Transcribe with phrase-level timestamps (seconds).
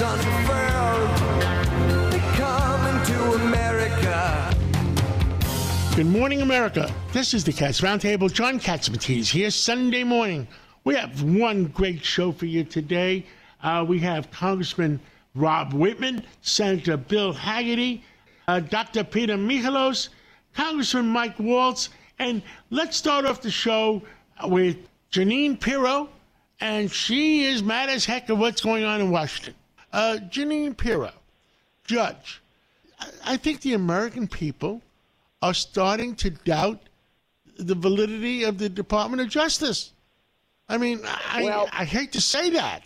[0.00, 1.18] unfurled,
[2.12, 4.54] they come to America.
[5.96, 6.92] Good morning, America.
[7.12, 8.32] This is the Cats Roundtable.
[8.32, 10.46] John Catsimatidis here, Sunday morning.
[10.84, 13.26] We have one great show for you today.
[13.62, 15.00] Uh, we have Congressman
[15.34, 18.02] Rob Whitman, Senator Bill Hagerty,
[18.46, 19.04] uh, Dr.
[19.04, 20.10] Peter Michalos,
[20.54, 24.02] Congressman Mike Waltz, and let's start off the show
[24.44, 24.76] with
[25.10, 26.08] Jeanine Pirro,
[26.60, 29.54] and she is mad as heck at what's going on in Washington.
[29.92, 31.12] Uh, Jeanine Pirro,
[31.84, 32.42] judge,
[33.00, 34.82] I- I think the American people
[35.40, 36.80] are starting to doubt
[37.56, 39.92] the validity of the Department of Justice.
[40.68, 42.82] I mean, I, Well- I hate to say that.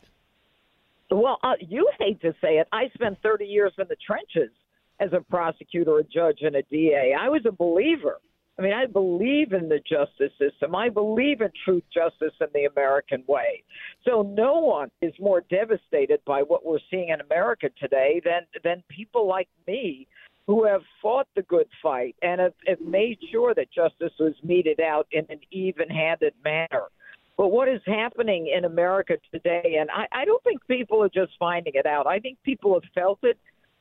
[1.11, 2.69] Well, uh, you hate to say it.
[2.73, 4.51] I spent 30 years in the trenches
[4.99, 7.13] as a prosecutor, a judge, and a DA.
[7.19, 8.19] I was a believer.
[8.59, 10.75] I mean, I believe in the justice system.
[10.75, 13.63] I believe in truth, justice, and the American way.
[14.05, 18.83] So no one is more devastated by what we're seeing in America today than than
[18.89, 20.07] people like me
[20.47, 24.81] who have fought the good fight and have, have made sure that justice was meted
[24.81, 26.89] out in an even-handed manner.
[27.37, 31.33] But what is happening in America today, and I, I don't think people are just
[31.39, 32.07] finding it out.
[32.07, 33.39] I think people have felt it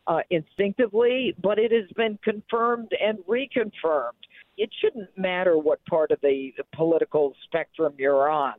[0.08, 4.12] uh, instinctively, but it has been confirmed and reconfirmed.
[4.58, 8.56] It shouldn't matter what part of the, the political spectrum you're on,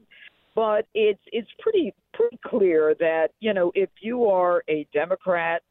[0.54, 5.62] but it's it's pretty pretty clear that you know if you are a Democrat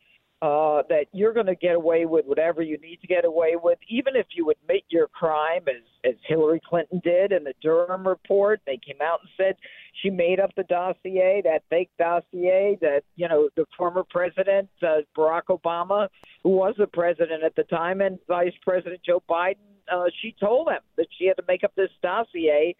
[0.41, 3.77] uh, that you're going to get away with whatever you need to get away with,
[3.87, 8.59] even if you admit your crime, as as Hillary Clinton did in the Durham report.
[8.65, 9.55] They came out and said
[10.01, 15.01] she made up the dossier, that fake dossier that you know the former president uh,
[15.15, 16.07] Barack Obama,
[16.41, 19.57] who was the president at the time, and Vice President Joe Biden.
[19.91, 22.75] Uh, she told them that she had to make up this dossier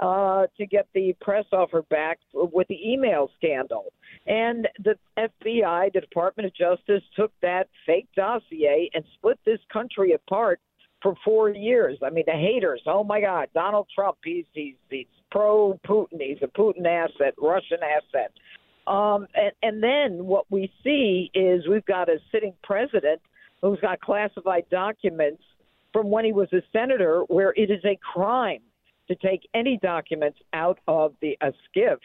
[0.00, 3.92] uh, to get the press off her back with the email scandal.
[4.26, 10.12] And the FBI, the Department of Justice, took that fake dossier and split this country
[10.12, 10.60] apart
[11.02, 11.98] for four years.
[12.02, 16.38] I mean, the haters, oh my God, Donald Trump, he's he's he's pro Putin, he's
[16.42, 18.32] a Putin asset, Russian asset.
[18.86, 23.20] Um, and, and then what we see is we've got a sitting president
[23.62, 25.42] who's got classified documents
[25.94, 28.60] from when he was a senator, where it is a crime
[29.08, 31.98] to take any documents out of the a SCIF,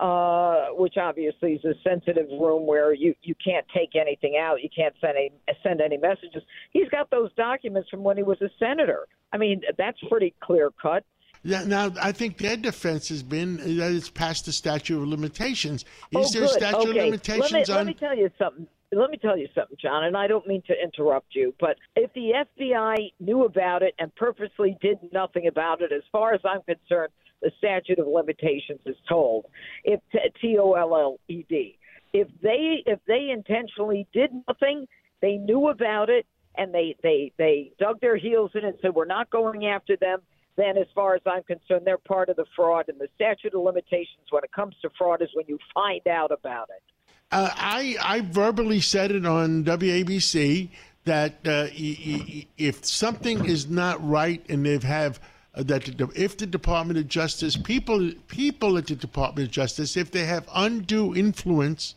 [0.00, 4.70] uh, which obviously is a sensitive room where you you can't take anything out, you
[4.74, 5.30] can't send any
[5.62, 6.42] send any messages.
[6.70, 9.06] He's got those documents from when he was a senator.
[9.32, 11.04] I mean, that's pretty clear cut.
[11.44, 15.84] Yeah, Now, I think their defense has been that it's past the statute of limitations.
[16.10, 16.50] Is oh, there good.
[16.50, 16.90] statute okay.
[16.90, 17.76] of limitations let me, on?
[17.76, 18.66] Let me tell you something.
[18.90, 22.10] Let me tell you something, John, and I don't mean to interrupt you, but if
[22.14, 26.62] the FBI knew about it and purposely did nothing about it, as far as I'm
[26.62, 27.12] concerned,
[27.42, 29.46] the statute of limitations is told.
[29.84, 30.00] If
[30.40, 31.78] T O L L E D.
[32.12, 34.88] If they if they intentionally did nothing,
[35.20, 39.04] they knew about it and they they they dug their heels in and said we're
[39.04, 40.20] not going after them.
[40.56, 42.86] Then, as far as I'm concerned, they're part of the fraud.
[42.88, 46.32] And the statute of limitations when it comes to fraud is when you find out
[46.32, 46.82] about it.
[47.30, 50.70] Uh, I I verbally said it on WABC
[51.04, 55.20] that uh, if something is not right and they have
[55.54, 60.10] uh, that if the Department of Justice people people at the Department of Justice if
[60.10, 61.94] they have undue influence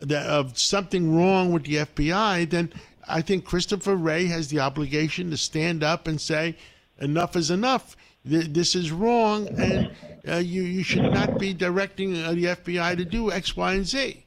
[0.00, 2.72] that of something wrong with the FBI, then
[3.06, 6.56] I think Christopher Wray has the obligation to stand up and say
[6.98, 7.96] enough is enough.
[8.24, 9.90] This is wrong, and
[10.26, 13.86] uh, you you should not be directing uh, the FBI to do X, Y, and
[13.86, 14.23] Z.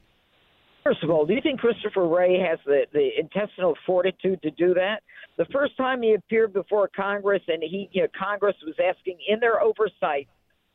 [0.88, 4.72] First of all, do you think Christopher Wray has the, the intestinal fortitude to do
[4.72, 5.02] that?
[5.36, 9.38] The first time he appeared before Congress and he, you know, Congress was asking in
[9.38, 10.28] their oversight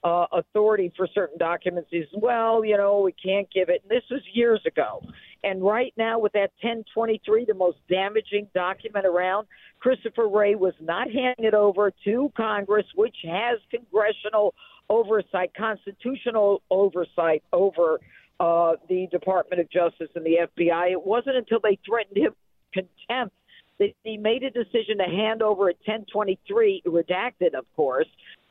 [0.03, 3.81] uh, authority for certain documents, says, well, you know, we can't give it.
[3.81, 5.01] And this was years ago.
[5.43, 9.47] And right now, with that 1023, the most damaging document around,
[9.79, 14.53] Christopher Wray was not handing it over to Congress, which has congressional
[14.91, 17.99] oversight, constitutional oversight over
[18.39, 20.91] uh, the Department of Justice and the FBI.
[20.91, 22.33] It wasn't until they threatened him
[22.73, 23.35] contempt
[23.79, 28.07] that he made a decision to hand over a 1023, redacted, of course,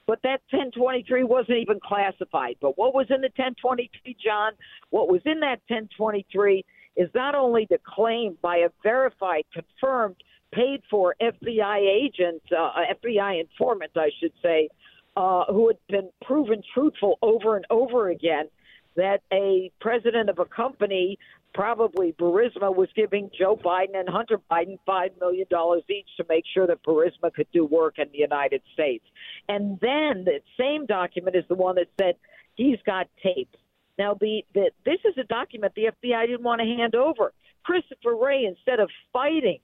[0.06, 2.56] but but that 1023 wasn't even classified.
[2.61, 4.52] But what was in the 1023, John?
[4.90, 6.64] What was in that 1023
[6.96, 10.17] is not only the claim by a verified, confirmed,
[10.52, 14.69] paid for FBI agent, uh, FBI informant, I should say,
[15.17, 18.49] uh, who had been proven truthful over and over again
[18.97, 21.19] that a president of a company,
[21.55, 25.47] probably Burisma, was giving Joe Biden and Hunter Biden $5 million
[25.89, 29.05] each to make sure that Burisma could do work in the United States.
[29.49, 32.17] And then the same document is the one that said
[32.55, 33.56] he's got tapes.
[33.99, 37.33] Now, the, the this is a document the FBI didn't want to hand over.
[37.62, 39.61] Christopher Wray, instead of fighting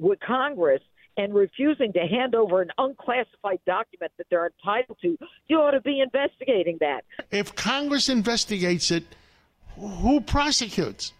[0.00, 0.82] with Congress
[1.18, 5.18] and refusing to hand over an unclassified document that they're entitled to,
[5.48, 7.04] you ought to be investigating that.
[7.32, 9.04] If Congress investigates it,
[9.76, 11.12] who prosecutes?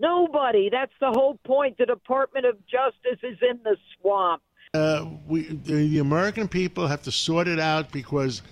[0.00, 0.70] Nobody.
[0.70, 1.76] That's the whole point.
[1.76, 4.42] The Department of Justice is in the swamp.
[4.72, 8.42] Uh, we, the American people have to sort it out because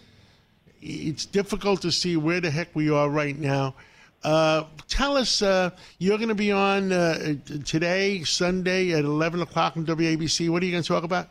[0.83, 3.75] it's difficult to see where the heck we are right now.
[4.23, 7.35] Uh, tell us, uh, you're going to be on uh,
[7.65, 10.49] today, Sunday at 11 o'clock on WABC.
[10.49, 11.29] What are you going to talk about?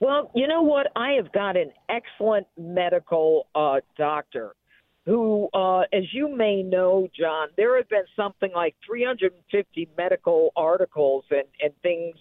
[0.00, 0.88] Well, you know what?
[0.96, 4.54] I have got an excellent medical uh, doctor
[5.04, 11.24] who, uh, as you may know, John, there have been something like 350 medical articles
[11.30, 12.16] and, and things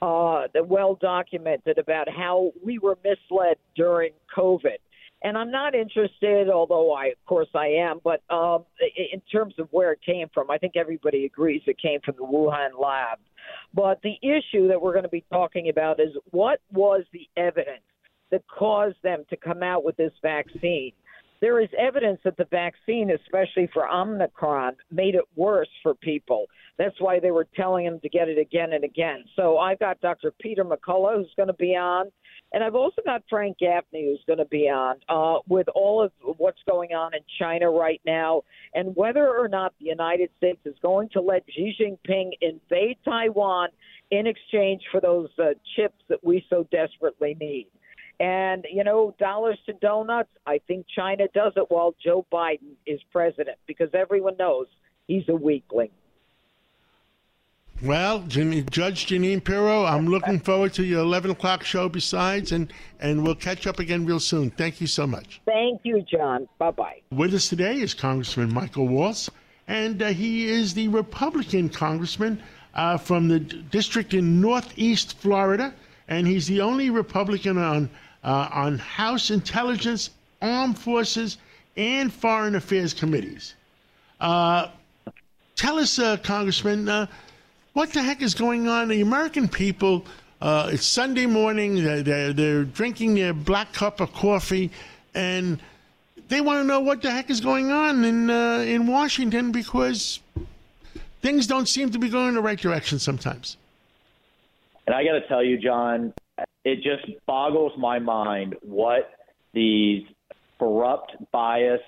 [0.00, 4.78] uh, that well documented about how we were misled during COVID.
[5.22, 8.64] And I'm not interested, although I, of course, I am, but um,
[9.12, 12.24] in terms of where it came from, I think everybody agrees it came from the
[12.24, 13.18] Wuhan lab.
[13.74, 17.82] But the issue that we're going to be talking about is what was the evidence
[18.30, 20.92] that caused them to come out with this vaccine?
[21.40, 26.46] there is evidence that the vaccine, especially for Omicron, made it worse for people.
[26.78, 29.24] That's why they were telling them to get it again and again.
[29.36, 30.32] So I've got Dr.
[30.40, 32.10] Peter McCullough who's going to be on,
[32.52, 36.12] and I've also got Frank Gaffney who's going to be on uh, with all of
[36.38, 38.42] what's going on in China right now
[38.74, 43.68] and whether or not the United States is going to let Xi Jinping invade Taiwan
[44.10, 47.68] in exchange for those uh, chips that we so desperately need.
[48.20, 53.00] And, you know, dollars to donuts, I think China does it while Joe Biden is
[53.12, 54.66] president because everyone knows
[55.06, 55.90] he's a weakling.
[57.80, 63.22] Well, Judge Jeanine Pirro, I'm looking forward to your 11 o'clock show besides, and, and
[63.22, 64.50] we'll catch up again real soon.
[64.50, 65.40] Thank you so much.
[65.46, 66.48] Thank you, John.
[66.58, 67.00] Bye bye.
[67.12, 69.30] With us today is Congressman Michael Waltz,
[69.68, 72.42] and uh, he is the Republican congressman
[72.74, 75.72] uh, from the district in Northeast Florida,
[76.08, 77.88] and he's the only Republican on
[78.24, 80.10] uh, on House Intelligence,
[80.42, 81.38] Armed Forces,
[81.76, 83.54] and Foreign Affairs committees.
[84.20, 84.66] Uh,
[85.54, 87.06] tell us, uh, Congressman, uh,
[87.78, 88.88] what the heck is going on?
[88.88, 90.04] The American people,
[90.42, 94.72] uh, it's Sunday morning, they're, they're, they're drinking their black cup of coffee,
[95.14, 95.62] and
[96.26, 100.18] they want to know what the heck is going on in, uh, in Washington because
[101.22, 103.56] things don't seem to be going in the right direction sometimes.
[104.88, 106.12] And I got to tell you, John,
[106.64, 109.08] it just boggles my mind what
[109.54, 110.02] these
[110.58, 111.84] corrupt, biased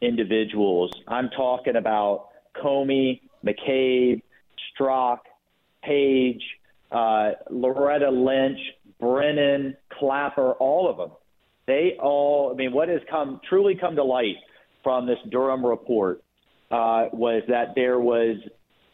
[0.00, 0.92] individuals.
[1.06, 4.22] I'm talking about Comey, McCabe,
[4.78, 5.18] Strzok,
[5.82, 6.42] Page,
[6.90, 8.58] uh, Loretta Lynch,
[9.00, 11.10] Brennan, Clapper, all of them.
[11.66, 14.36] They all, I mean, what has come truly come to light
[14.82, 16.22] from this Durham report
[16.70, 18.36] uh, was that there was,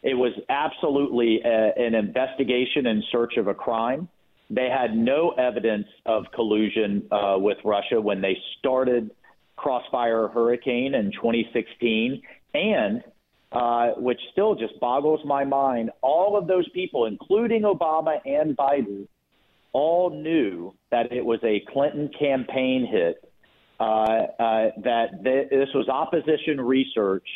[0.03, 4.09] it was absolutely a, an investigation in search of a crime.
[4.51, 9.11] They had no evidence of collusion uh, with Russia when they started
[9.57, 12.23] Crossfire Hurricane in 2016,
[12.55, 13.03] and
[13.53, 19.07] uh, which still just boggles my mind, all of those people, including Obama and Biden,
[19.73, 23.31] all knew that it was a Clinton campaign hit,
[23.79, 27.27] uh, uh, that th- this was opposition research.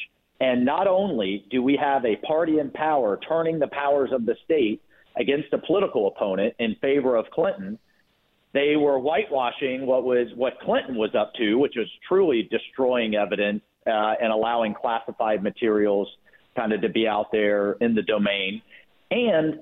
[0.41, 4.37] And not only do we have a party in power turning the powers of the
[4.45, 4.83] state
[5.19, 7.79] against a political opponent in favor of Clinton,
[8.53, 13.63] they were whitewashing what was what Clinton was up to, which was truly destroying evidence
[13.87, 16.09] uh, and allowing classified materials
[16.55, 18.63] kind of to be out there in the domain.
[19.11, 19.61] And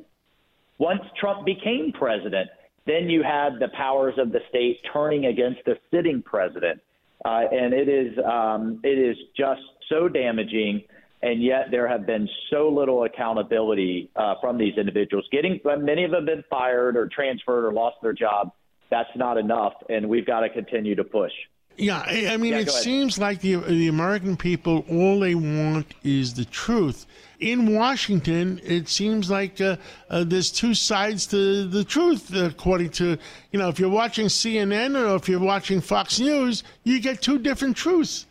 [0.79, 2.49] once Trump became president,
[2.87, 6.81] then you had the powers of the state turning against the sitting president,
[7.25, 10.83] uh, and it is um, it is just so damaging
[11.25, 15.27] and yet there have been so little accountability uh, from these individuals.
[15.33, 18.53] Getting many of them been fired or transferred or lost their job.
[18.91, 21.33] That's not enough, and we've got to continue to push.
[21.77, 25.87] Yeah, I, I mean, Yeah, it seems like the the American people all they want
[26.03, 27.07] is the truth.
[27.41, 29.77] In Washington, it seems like uh,
[30.09, 32.35] uh, there's two sides to the truth.
[32.35, 33.19] According to
[33.51, 37.39] you know, if you're watching CNN or if you're watching Fox News, you get two
[37.39, 38.27] different truths.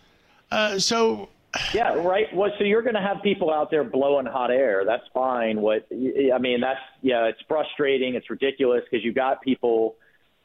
[0.49, 1.29] Uh, so
[1.73, 2.33] Yeah, right.
[2.33, 4.83] Well, so you're going to have people out there blowing hot air.
[4.85, 5.61] That's fine.
[5.61, 8.15] What I mean, that's yeah, it's frustrating.
[8.15, 9.95] It's ridiculous because you've got people,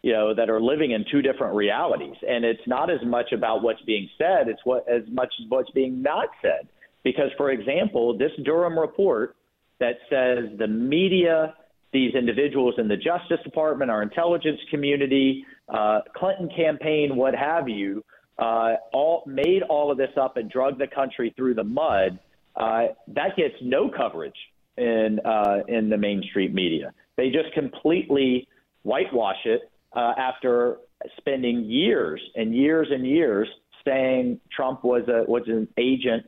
[0.02, 3.62] you know, that are living in two different realities, and it's not as much about
[3.62, 4.48] what's being said.
[4.48, 6.68] It's what as much as what's being not said.
[7.02, 9.36] Because, for example, this Durham report
[9.80, 11.54] that says the media,
[11.92, 18.04] these individuals in the Justice Department, our intelligence community, uh, Clinton campaign, what have you,
[18.38, 22.18] uh, all made all of this up and drug the country through the mud.
[22.54, 24.36] Uh, that gets no coverage
[24.76, 26.92] in uh, in the mainstream media.
[27.16, 28.46] They just completely
[28.82, 30.78] whitewash it uh, after
[31.18, 33.48] spending years and years and years
[33.84, 36.24] saying Trump was a was an agent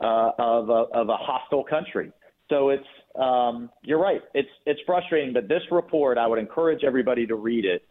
[0.00, 2.12] uh, of a, of a hostile country.
[2.48, 2.86] So it's
[3.18, 4.20] um, you're right.
[4.34, 7.82] It's it's frustrating, but this report, I would encourage everybody to read it.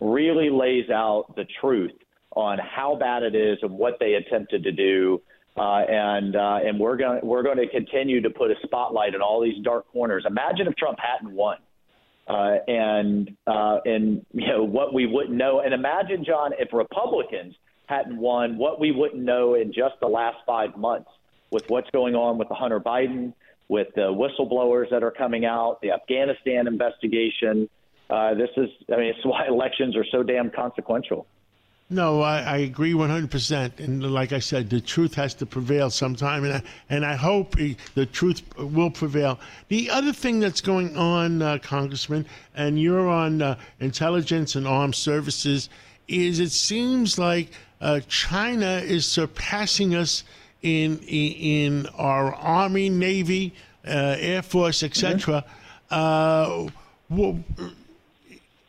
[0.00, 1.92] Really lays out the truth
[2.36, 5.20] on how bad it is and what they attempted to do.
[5.56, 9.22] Uh, and uh, and we're going we're going to continue to put a spotlight on
[9.22, 10.24] all these dark corners.
[10.26, 11.56] Imagine if Trump hadn't won,
[12.28, 15.60] uh, and uh, and you know what we wouldn't know.
[15.60, 17.54] And imagine, John, if Republicans
[17.86, 21.08] hadn't won, what we wouldn't know in just the last five months
[21.50, 23.32] with what's going on with the Hunter Biden,
[23.68, 27.68] with the whistleblowers that are coming out, the Afghanistan investigation.
[28.10, 31.26] Uh, this is, I mean, it's why elections are so damn consequential.
[31.90, 33.80] No, I, I agree 100%.
[33.80, 36.44] And like I said, the truth has to prevail sometime.
[36.44, 39.40] And I, and I hope the truth will prevail.
[39.68, 44.96] The other thing that's going on, uh, Congressman, and you're on uh, intelligence and armed
[44.96, 45.70] services,
[46.08, 50.24] is it seems like uh, China is surpassing us
[50.60, 53.54] in, in, in our Army, Navy,
[53.86, 55.42] uh, Air Force, etc.
[55.90, 56.68] Uh,
[57.08, 57.38] well,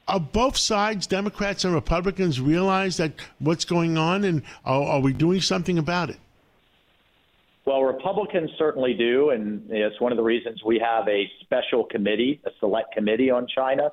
[0.09, 5.13] are both sides, Democrats and Republicans, realize that what's going on, and are, are we
[5.13, 6.17] doing something about it?
[7.65, 12.41] Well, Republicans certainly do, and it's one of the reasons we have a special committee,
[12.45, 13.91] a select committee on China.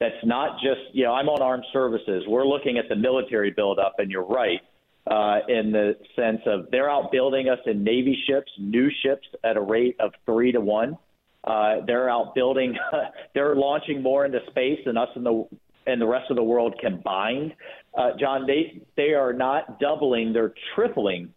[0.00, 2.24] That's not just, you know, I'm on armed services.
[2.26, 4.60] We're looking at the military buildup, and you're right
[5.06, 9.60] uh, in the sense of they're outbuilding us in Navy ships, new ships at a
[9.60, 10.98] rate of three to one.
[11.44, 12.76] Uh, they're out building.
[13.34, 15.46] they're launching more into space than us and the
[15.84, 17.52] and the rest of the world combined.
[17.96, 21.32] Uh, John, they they are not doubling; they're tripling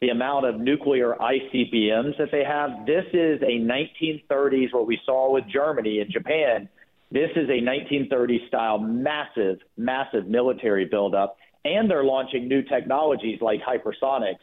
[0.00, 2.86] the amount of nuclear ICBMs that they have.
[2.86, 6.68] This is a 1930s what we saw with Germany and Japan.
[7.10, 13.60] This is a 1930s style massive, massive military buildup, and they're launching new technologies like
[13.62, 14.42] hypersonics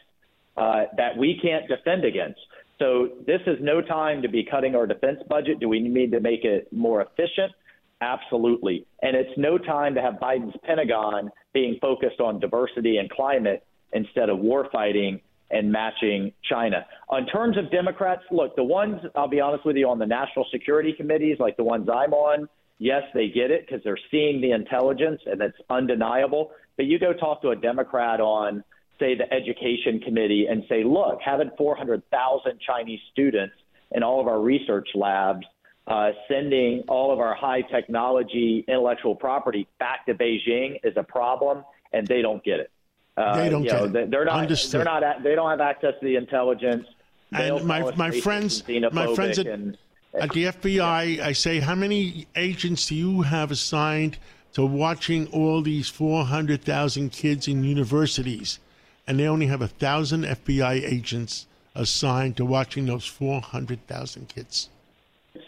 [0.56, 2.40] uh, that we can't defend against.
[2.82, 5.60] So this is no time to be cutting our defense budget.
[5.60, 7.52] Do we need to make it more efficient?
[8.00, 8.84] Absolutely.
[9.02, 14.28] And it's no time to have Biden's Pentagon being focused on diversity and climate instead
[14.30, 15.20] of war fighting
[15.52, 16.84] and matching China.
[17.16, 20.46] In terms of Democrats, look, the ones, I'll be honest with you, on the national
[20.50, 22.48] security committees, like the ones I'm on,
[22.78, 26.50] yes, they get it because they're seeing the intelligence and it's undeniable.
[26.76, 28.64] But you go talk to a Democrat on
[29.02, 33.54] say, the education committee and say, look, having 400,000 Chinese students
[33.90, 35.44] in all of our research labs,
[35.88, 41.64] uh, sending all of our high technology intellectual property back to Beijing is a problem,
[41.92, 42.70] and they don't get it.
[43.16, 44.10] Uh, They don't you know, get it.
[44.10, 44.40] They're not.
[44.40, 44.78] Understood.
[44.78, 45.22] They're not.
[45.22, 46.86] They don't have access to the intelligence.
[47.32, 49.76] They'll And my, my friends, my friends at, and,
[50.14, 54.18] at the FBI, I say, how many agents do you have assigned
[54.52, 58.60] to watching all these 400,000 kids in universities?
[59.06, 64.68] And they only have a thousand FBI agents assigned to watching those 400,000 kids.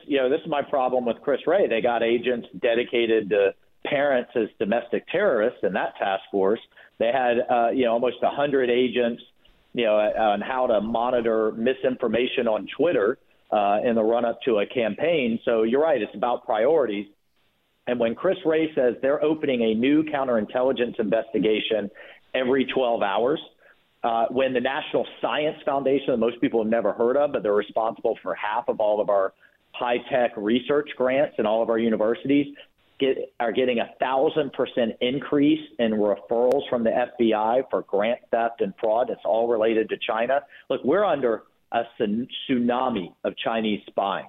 [0.07, 1.69] you know, this is my problem with Chris Wray.
[1.69, 3.55] They got agents dedicated to
[3.87, 6.61] parents as domestic terrorists in that task force.
[6.99, 9.23] They had, uh, you know, almost 100 agents,
[9.75, 13.19] you know, on how to monitor misinformation on Twitter
[13.51, 15.39] uh, in the run up to a campaign.
[15.45, 17.07] So you're right, it's about priorities.
[17.87, 21.91] And when Chris Wray says they're opening a new counterintelligence investigation
[22.35, 23.41] every 12 hours,
[24.03, 27.53] uh, when the National Science Foundation, that most people have never heard of, but they're
[27.55, 29.33] responsible for half of all of our
[29.73, 32.55] high tech research grants and all of our universities,
[33.01, 38.61] get, are getting a thousand percent increase in referrals from the FBI for grant theft
[38.61, 39.11] and fraud.
[39.11, 40.43] It's all related to China.
[40.69, 44.27] Look, we're under a tsun- tsunami of Chinese spying.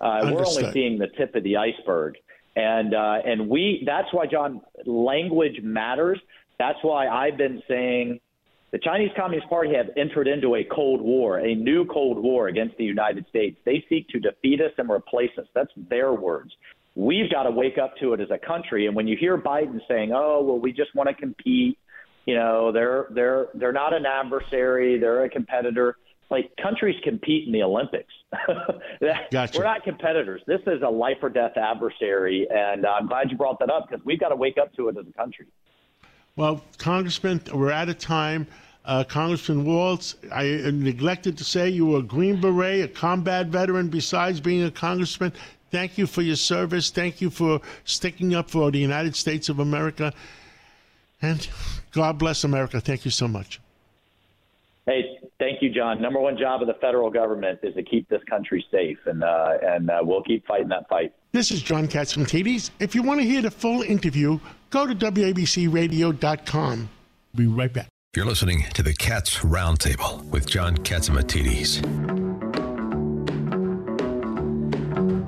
[0.00, 2.16] Uh, we're only seeing the tip of the iceberg.
[2.54, 6.18] And uh, and we that's why John language matters.
[6.58, 8.20] That's why I've been saying
[8.72, 12.76] the Chinese Communist Party have entered into a Cold War, a new Cold War against
[12.76, 13.58] the United States.
[13.64, 15.46] They seek to defeat us and replace us.
[15.54, 16.52] That's their words.
[16.94, 18.86] We've got to wake up to it as a country.
[18.86, 21.78] And when you hear Biden saying, "Oh, well, we just want to compete,"
[22.24, 25.96] you know, they're they're they're not an adversary, they're a competitor.
[26.28, 28.12] Like countries compete in the Olympics.
[29.30, 29.58] Gotcha.
[29.58, 30.42] We're not competitors.
[30.46, 34.04] This is a life or death adversary, and I'm glad you brought that up because
[34.04, 35.46] we've got to wake up to it as a country.
[36.36, 38.46] Well, Congressman, we're out of time.
[38.84, 43.88] Uh, Congressman Waltz, I neglected to say you were a Green Beret, a combat veteran,
[43.88, 45.32] besides being a congressman.
[45.70, 46.90] Thank you for your service.
[46.90, 50.12] Thank you for sticking up for the United States of America.
[51.22, 51.48] And
[51.90, 52.80] God bless America.
[52.80, 53.58] Thank you so much.
[54.84, 56.00] Hey, thank you, John.
[56.00, 59.54] Number one job of the federal government is to keep this country safe, and uh,
[59.62, 61.12] and uh, we'll keep fighting that fight.
[61.32, 62.70] This is John Catsimatidis.
[62.78, 64.38] If you want to hear the full interview,
[64.70, 66.88] go to WABCRadio.com.
[67.34, 67.88] Be right back.
[68.14, 71.84] You're listening to the Cats Roundtable with John Catsimatidis.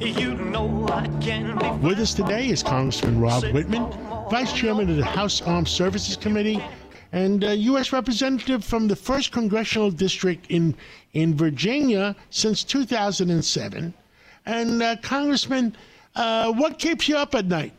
[0.00, 3.90] You know I can be With us today is Congressman Rob Whitman,
[4.30, 6.64] Vice Chairman of the House Armed Services Committee,
[7.12, 7.92] and uh, U.S.
[7.92, 10.75] Representative from the 1st Congressional District in,
[11.12, 13.92] in Virginia since 2007.
[14.47, 15.76] And, uh, Congressman,
[16.16, 17.73] uh, what keeps you up at night?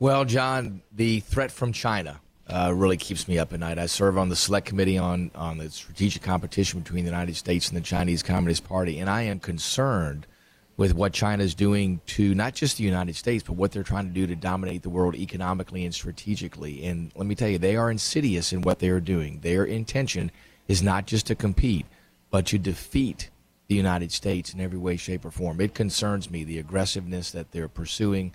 [0.00, 3.80] Well, John, the threat from China uh, really keeps me up at night.
[3.80, 7.66] I serve on the Select Committee on, on the strategic competition between the United States
[7.66, 10.28] and the Chinese Communist Party, and I am concerned
[10.76, 14.06] with what China is doing to not just the United States, but what they're trying
[14.06, 16.84] to do to dominate the world economically and strategically.
[16.84, 19.40] And let me tell you, they are insidious in what they are doing.
[19.40, 20.30] Their intention
[20.68, 21.86] is not just to compete,
[22.30, 23.30] but to defeat
[23.66, 25.60] the United States in every way, shape, or form.
[25.60, 28.32] It concerns me the aggressiveness that they're pursuing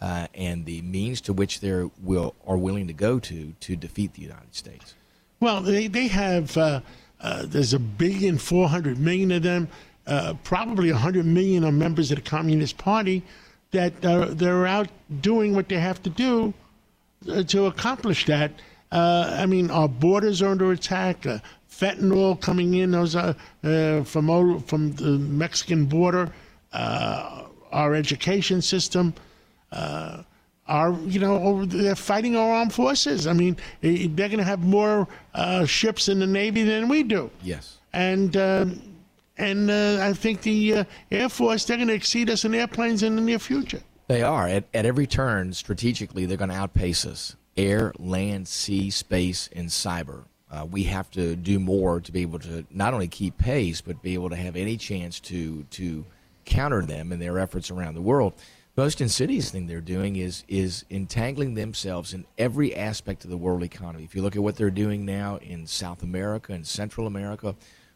[0.00, 4.14] uh, and the means to which they will are willing to go to to defeat
[4.14, 4.94] the United States.
[5.40, 6.80] Well, they, they have, uh,
[7.20, 9.68] uh, there's a billion, 400 million of them.
[10.06, 13.22] Uh, probably 100 million are members of the Communist Party
[13.70, 14.88] that uh, they're out
[15.20, 16.54] doing what they have to do
[17.30, 18.52] uh, to accomplish that.
[18.90, 21.26] I mean, our borders are under attack.
[21.68, 23.34] Fentanyl coming in those uh,
[24.04, 26.32] from from the Mexican border.
[26.72, 29.12] Our education system.
[29.74, 30.22] Uh,
[30.66, 33.26] our you know over- they're fighting our armed forces.
[33.26, 37.30] I mean, they're going to have more uh, ships in the Navy than we do
[37.42, 37.78] Yes.
[37.92, 38.80] and um,
[39.36, 43.02] and uh, I think the uh, Air Force they're going to exceed us in airplanes
[43.02, 43.82] in the near future.
[44.06, 44.46] They are.
[44.46, 49.68] At, at every turn, strategically, they're going to outpace us air, land, sea, space, and
[49.68, 50.24] cyber.
[50.50, 54.00] Uh, we have to do more to be able to not only keep pace, but
[54.02, 56.04] be able to have any chance to, to
[56.44, 58.34] counter them in their efforts around the world.
[58.76, 63.62] Most insidious thing they're doing is is entangling themselves in every aspect of the world
[63.62, 64.02] economy.
[64.02, 67.54] If you look at what they're doing now in South America and Central America,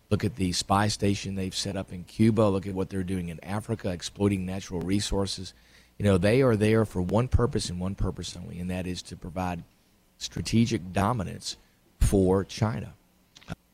[0.08, 3.28] look at the spy station they've set up in Cuba, look at what they're doing
[3.28, 5.52] in Africa, exploiting natural resources.
[5.98, 9.02] You know, they are there for one purpose and one purpose only, and that is
[9.02, 9.64] to provide
[10.18, 11.56] strategic dominance
[11.98, 12.94] for China.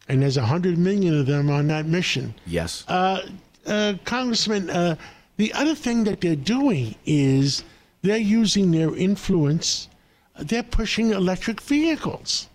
[0.08, 2.34] And there's a hundred million of them on that mission.
[2.46, 2.84] Yes.
[2.88, 3.26] Uh,
[3.66, 4.96] uh, Congressman, uh,
[5.36, 7.64] the other thing that they're doing is
[8.02, 9.88] they're using their influence.
[10.38, 12.48] They're pushing electric vehicles,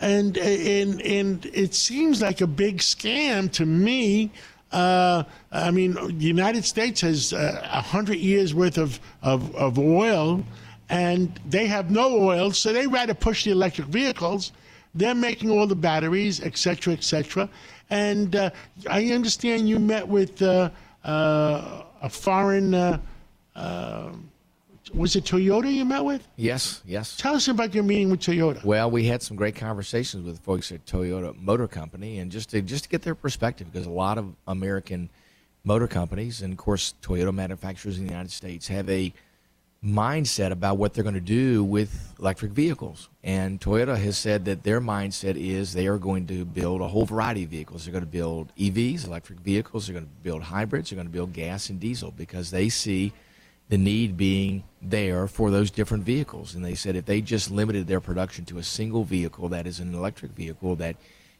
[0.00, 4.30] and and and it seems like a big scam to me.
[4.72, 9.78] Uh, I mean, the United States has uh, a hundred years worth of, of of
[9.78, 10.44] oil,
[10.88, 14.52] and they have no oil, so they rather push the electric vehicles.
[14.94, 17.48] They're making all the batteries, et cetera, et cetera.
[17.90, 18.50] And uh,
[18.88, 20.70] I understand you met with uh,
[21.04, 22.74] uh, a foreign.
[22.74, 22.98] Uh,
[23.54, 24.10] uh,
[24.94, 26.26] was it Toyota you met with?
[26.36, 26.82] yes.
[26.84, 27.16] Yes.
[27.16, 28.64] Tell us about your meeting with Toyota.
[28.64, 32.62] Well, we had some great conversations with folks at Toyota Motor Company, and just to
[32.62, 35.08] just to get their perspective, because a lot of American
[35.62, 39.12] motor companies, and of course Toyota manufacturers in the United States, have a
[39.84, 43.08] mindset about what they're going to do with electric vehicles.
[43.24, 47.06] And Toyota has said that their mindset is they are going to build a whole
[47.06, 47.84] variety of vehicles.
[47.84, 49.86] They're going to build EVs, electric vehicles.
[49.86, 50.90] They're going to build hybrids.
[50.90, 53.12] They're going to build gas and diesel because they see
[53.70, 56.54] the need being there for those different vehicles.
[56.54, 59.80] And they said if they just limited their production to a single vehicle that is
[59.80, 60.96] an electric vehicle, that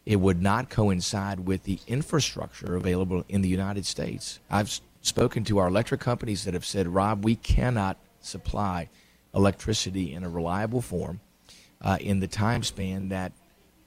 [0.07, 4.41] it would not coincide with the infrastructure available in the United States.
[4.49, 8.89] I've spoken to our electric companies that have said, Rob, we cannot supply
[9.35, 11.21] electricity in a reliable form
[11.83, 13.33] uh, in the time span that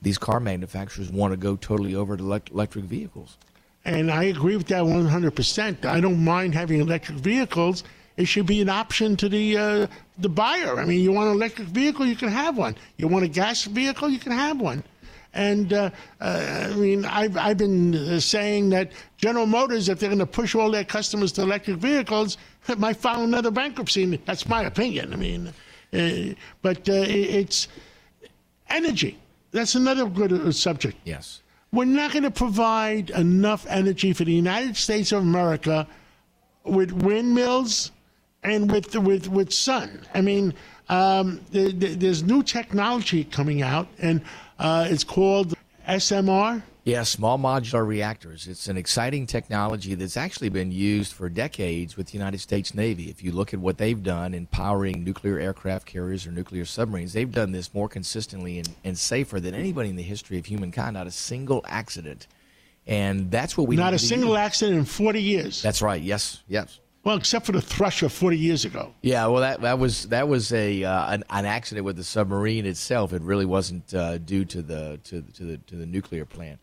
[0.02, 3.38] these car manufacturers want to go totally over to electric vehicles.
[3.86, 5.86] And I agree with that 100%.
[5.86, 7.84] I don't mind having electric vehicles
[8.18, 10.80] it should be an option to the uh, the buyer.
[10.80, 12.76] I mean, you want an electric vehicle, you can have one.
[12.98, 14.84] You want a gas vehicle, you can have one.
[15.34, 15.90] And uh,
[16.22, 20.26] uh, I mean, I've, I've been uh, saying that General Motors, if they're going to
[20.26, 22.38] push all their customers to electric vehicles,
[22.78, 24.18] might file another bankruptcy.
[24.26, 25.14] That's my opinion.
[25.14, 25.48] I mean,
[25.94, 27.68] uh, but uh, it's
[28.70, 29.18] energy.
[29.52, 30.98] That's another good subject.
[31.04, 31.42] Yes.
[31.72, 35.88] We're not going to provide enough energy for the United States of America
[36.64, 37.92] with windmills
[38.44, 40.06] and with with with sun.
[40.14, 40.54] I mean,
[40.90, 44.22] um, there, there's new technology coming out, and
[44.60, 45.54] uh, it's called
[45.88, 46.62] SMR.
[46.86, 48.46] Yeah, small modular reactors.
[48.46, 53.10] It's an exciting technology that's actually been used for decades with the United States Navy.
[53.10, 57.14] If you look at what they've done in powering nuclear aircraft carriers or nuclear submarines,
[57.14, 60.96] they've done this more consistently and, and safer than anybody in the history of humankind.
[60.96, 62.28] Not a single accident.
[62.86, 64.40] And that's what we Not a single use.
[64.40, 65.62] accident in 40 years.
[65.62, 66.02] That's right.
[66.02, 66.44] Yes.
[66.50, 66.82] Yes.
[67.04, 68.94] Well, except for the Thresher 40 years ago.
[69.02, 72.66] Yeah, well, that that was that was a uh, an, an accident with the submarine
[72.66, 73.12] itself.
[73.12, 76.60] It really wasn't uh, due to the to, to the to the nuclear plant,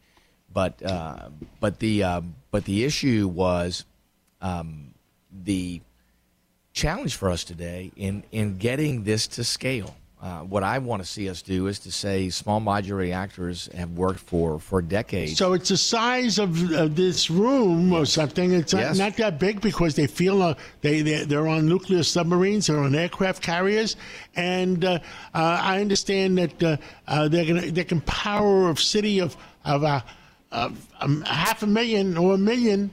[0.50, 1.28] but uh,
[1.60, 3.84] but the um, but the issue was
[4.40, 4.94] um,
[5.44, 5.82] the
[6.72, 9.94] challenge for us today in in getting this to scale.
[10.22, 13.92] Uh, what I want to see us do is to say small modular reactors have
[13.92, 15.38] worked for for decades.
[15.38, 18.52] So it's the size of, of this room or something.
[18.52, 18.98] It's not, Yes.
[18.98, 22.94] not that big because they feel uh, they they they're on nuclear submarines, they're on
[22.94, 23.96] aircraft carriers,
[24.36, 24.98] and uh,
[25.34, 26.76] uh, I understand that uh,
[27.08, 30.02] uh, they're gonna they can power a city of of, uh,
[30.52, 32.90] of um, half a million or a million.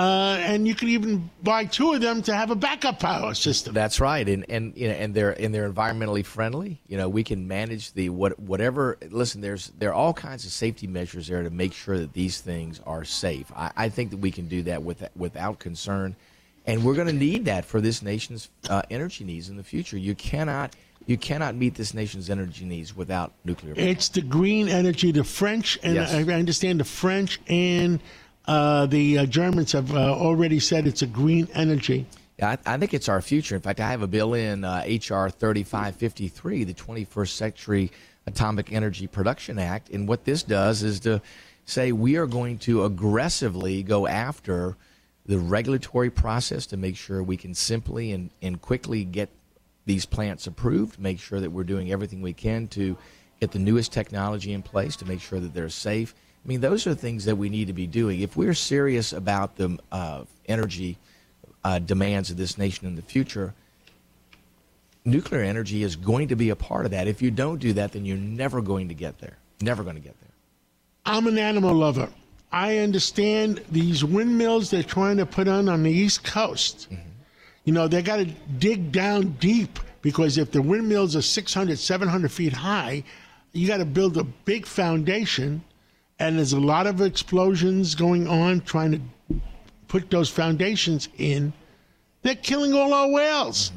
[0.00, 3.74] Uh, and you could even buy two of them to have a backup power system.
[3.74, 6.80] That's right, and and you know, and they're and they're environmentally friendly.
[6.88, 8.96] You know, we can manage the what whatever.
[9.10, 12.40] Listen, there's there are all kinds of safety measures there to make sure that these
[12.40, 13.52] things are safe.
[13.54, 16.16] I, I think that we can do that with without concern,
[16.64, 19.98] and we're going to need that for this nation's uh, energy needs in the future.
[19.98, 20.74] You cannot
[21.06, 23.74] you cannot meet this nation's energy needs without nuclear.
[23.74, 23.84] power.
[23.84, 25.12] It's the green energy.
[25.12, 26.14] The French, and Yes.
[26.14, 28.00] I understand the French and
[28.46, 32.06] uh, the uh, Germans have uh, already said it's a green energy.
[32.42, 33.54] I, I think it's our future.
[33.54, 35.30] In fact, I have a bill in uh, H.R.
[35.30, 37.90] 3553, the 21st Century
[38.26, 39.90] Atomic Energy Production Act.
[39.90, 41.20] And what this does is to
[41.64, 44.76] say we are going to aggressively go after
[45.26, 49.28] the regulatory process to make sure we can simply and, and quickly get
[49.86, 52.96] these plants approved, make sure that we're doing everything we can to
[53.40, 56.14] get the newest technology in place to make sure that they're safe.
[56.44, 58.20] I mean, those are things that we need to be doing.
[58.20, 60.96] If we're serious about the uh, energy
[61.64, 63.54] uh, demands of this nation in the future,
[65.04, 67.08] nuclear energy is going to be a part of that.
[67.08, 69.36] If you don't do that, then you're never going to get there.
[69.60, 70.30] Never going to get there.
[71.04, 72.08] I'm an animal lover.
[72.52, 76.88] I understand these windmills they're trying to put on on the East Coast.
[77.64, 82.32] You know, they got to dig down deep because if the windmills are 600, 700
[82.32, 83.04] feet high,
[83.52, 85.62] you got to build a big foundation.
[86.20, 89.40] And there's a lot of explosions going on trying to
[89.88, 91.54] put those foundations in.
[92.20, 93.72] They're killing all our whales.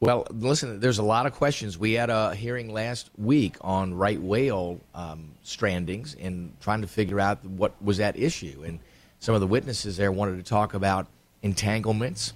[0.00, 1.78] Well, listen, there's a lot of questions.
[1.78, 7.20] We had a hearing last week on right whale um, strandings and trying to figure
[7.20, 8.64] out what was at issue.
[8.66, 8.80] And
[9.20, 11.06] some of the witnesses there wanted to talk about
[11.42, 12.32] entanglements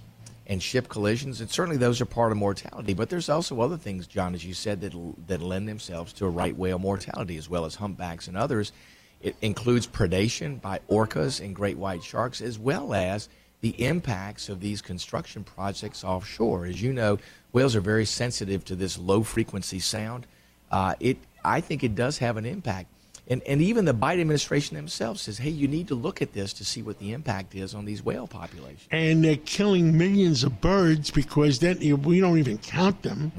[0.47, 1.41] and ship collisions.
[1.41, 2.93] And certainly those are part of mortality.
[2.93, 4.93] But there's also other things, John, as you said, that,
[5.27, 8.71] that lend themselves to a right whale mortality, as well as humpbacks and others.
[9.23, 13.29] It includes predation by orcas and great white sharks, as well as
[13.61, 16.65] the impacts of these construction projects offshore.
[16.65, 17.19] As you know,
[17.53, 20.25] whales are very sensitive to this low frequency sound.
[20.71, 22.89] Uh, it, I think it does have an impact.
[23.27, 26.53] And, and even the Biden administration themselves says, hey, you need to look at this
[26.53, 28.87] to see what the impact is on these whale populations.
[28.89, 33.31] and they're killing millions of birds because then we don't even count them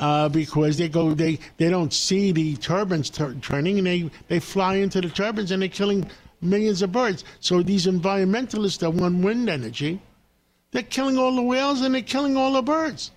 [0.00, 4.38] uh, because they go they they don't see the turbines tur- turning and they they
[4.38, 6.08] fly into the turbines and they're killing
[6.40, 7.24] millions of birds.
[7.40, 10.00] So these environmentalists that want wind energy,
[10.70, 13.12] they're killing all the whales and they're killing all the birds.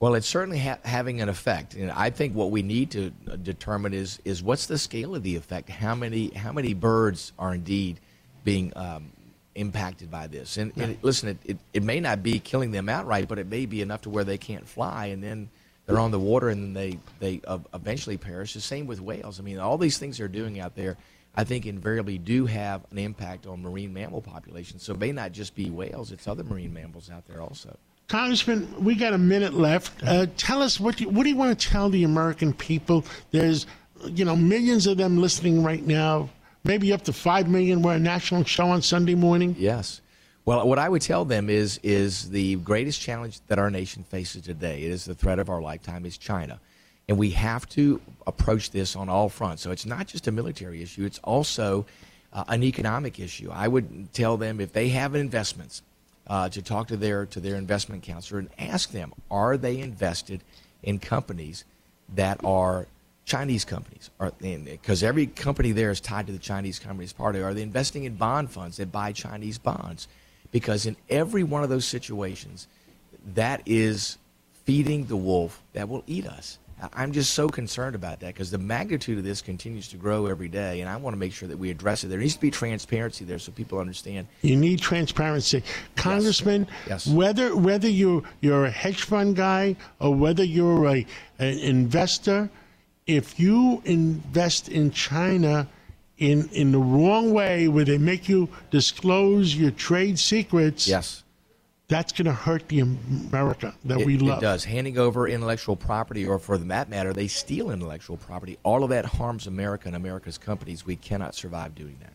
[0.00, 3.36] Well, it's certainly ha- having an effect, and I think what we need to uh,
[3.36, 5.68] determine is is what's the scale of the effect?
[5.68, 7.98] How many how many birds are indeed
[8.44, 9.10] being um,
[9.56, 10.56] impacted by this?
[10.56, 13.66] And, and listen, it, it, it may not be killing them outright, but it may
[13.66, 15.48] be enough to where they can't fly, and then
[15.88, 18.52] they're on the water, and they they uh, eventually perish.
[18.52, 19.40] The same with whales.
[19.40, 20.98] I mean, all these things they're doing out there.
[21.34, 24.82] I think invariably do have an impact on marine mammal populations.
[24.82, 27.74] So it may not just be whales; it's other marine mammals out there also.
[28.08, 30.02] Congressman, we got a minute left.
[30.04, 33.04] Uh, tell us what you, what do you want to tell the American people?
[33.30, 33.66] There's,
[34.04, 36.28] you know, millions of them listening right now.
[36.64, 37.80] Maybe up to five million.
[37.80, 39.56] We're a national show on Sunday morning.
[39.58, 40.02] Yes.
[40.48, 44.40] Well, what I would tell them is is the greatest challenge that our nation faces
[44.40, 44.82] today.
[44.82, 46.58] It is the threat of our lifetime is China,
[47.06, 49.60] and we have to approach this on all fronts.
[49.62, 51.84] So it's not just a military issue; it's also
[52.32, 53.50] uh, an economic issue.
[53.52, 55.82] I would tell them if they have investments,
[56.26, 60.40] uh, to talk to their to their investment counselor and ask them: Are they invested
[60.82, 61.66] in companies
[62.14, 62.86] that are
[63.26, 64.08] Chinese companies,
[64.64, 67.42] because every company there is tied to the Chinese Communist Party.
[67.42, 70.08] Are they investing in bond funds that buy Chinese bonds?
[70.50, 72.68] Because in every one of those situations,
[73.34, 74.18] that is
[74.64, 76.58] feeding the wolf that will eat us.
[76.92, 80.48] I'm just so concerned about that because the magnitude of this continues to grow every
[80.48, 82.08] day, and I want to make sure that we address it.
[82.08, 84.28] There needs to be transparency there so people understand.
[84.42, 85.64] You need transparency,
[85.96, 86.68] Congressman.
[86.88, 87.06] Yes.
[87.06, 91.06] Whether whether you're you're a hedge fund guy or whether you're a
[91.40, 92.48] an investor,
[93.06, 95.66] if you invest in China
[96.18, 101.22] in in the wrong way, where they make you disclose your trade secrets, Yes.
[101.88, 104.38] that's going to hurt the America that It, we love.
[104.38, 104.64] it does.
[104.64, 108.58] Handing over intellectual property, or for that matter, they steal intellectual property.
[108.62, 110.84] All of that harms America and America's companies.
[110.84, 112.12] We cannot survive doing that.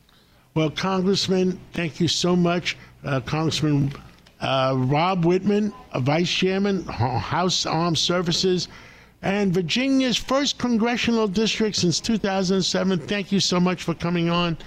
[0.53, 3.91] Well, Congressman, thank you so much, uh, Congressman
[4.41, 8.67] uh, Rob Whitman, uh, Vice Chairman, House Armed Services,
[9.23, 12.99] and Virginia's first congressional district since 2007.
[12.99, 14.57] Thank you so much for coming on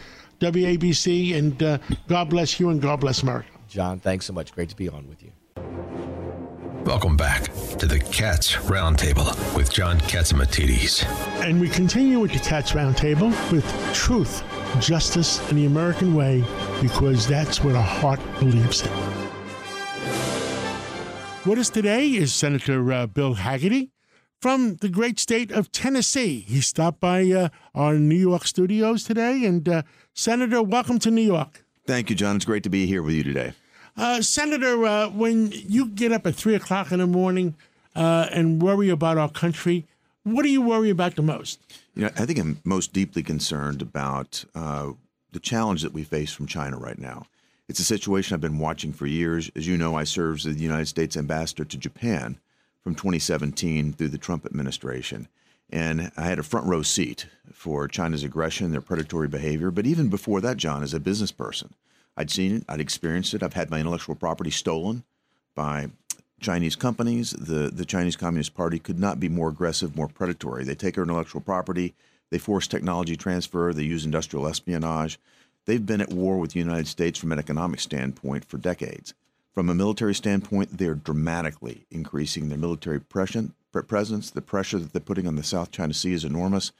[0.40, 3.48] WABC, and uh, God bless you and God bless America.
[3.68, 4.52] John, thanks so much.
[4.52, 5.30] Great to be on with you.
[6.84, 11.04] Welcome back to the Cats Roundtable with John Catsimatidis.
[11.42, 14.44] And we continue with the Cats Roundtable with truth,
[14.80, 16.44] justice, and the American way,
[16.80, 18.92] because that's what our heart believes in.
[21.44, 23.90] With us today is Senator uh, Bill Hagerty
[24.40, 26.40] from the great state of Tennessee.
[26.40, 29.44] He stopped by uh, our New York studios today.
[29.44, 29.82] And, uh,
[30.14, 31.64] Senator, welcome to New York.
[31.86, 32.36] Thank you, John.
[32.36, 33.52] It's great to be here with you today.
[33.96, 37.54] Uh, Senator, uh, when you get up at 3 o'clock in the morning
[37.94, 39.86] uh, and worry about our country,
[40.22, 41.60] what do you worry about the most?
[41.94, 44.90] You know, I think I'm most deeply concerned about uh,
[45.32, 47.26] the challenge that we face from China right now.
[47.68, 49.50] It's a situation I've been watching for years.
[49.56, 52.38] As you know, I served as the United States ambassador to Japan
[52.86, 55.26] from 2017 through the Trump administration.
[55.68, 59.72] And I had a front row seat for China's aggression, their predatory behavior.
[59.72, 61.74] But even before that, John, as a business person,
[62.16, 63.42] I'd seen it, I'd experienced it.
[63.42, 65.02] I've had my intellectual property stolen
[65.56, 65.88] by
[66.38, 67.32] Chinese companies.
[67.32, 70.62] The, the Chinese Communist Party could not be more aggressive, more predatory.
[70.62, 71.92] They take our intellectual property,
[72.30, 75.18] they force technology transfer, they use industrial espionage.
[75.64, 79.12] They've been at war with the United States from an economic standpoint for decades.
[79.56, 83.54] From a military standpoint, they're dramatically increasing their military presence.
[83.72, 86.72] The pressure that they're putting on the South China Sea is enormous.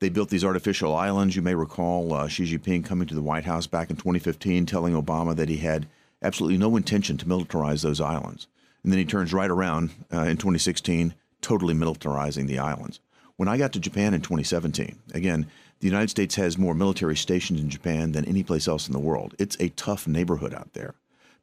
[0.00, 1.36] They built these artificial islands.
[1.36, 4.94] You may recall uh, Xi Jinping coming to the White House back in 2015 telling
[4.94, 5.86] Obama that he had
[6.20, 8.48] absolutely no intention to militarize those islands.
[8.82, 12.98] And then he turns right around uh, in 2016, totally militarizing the islands.
[13.36, 15.46] When I got to Japan in 2017, again,
[15.78, 18.98] the United States has more military stations in Japan than any place else in the
[18.98, 19.36] world.
[19.38, 20.96] It's a tough neighborhood out there.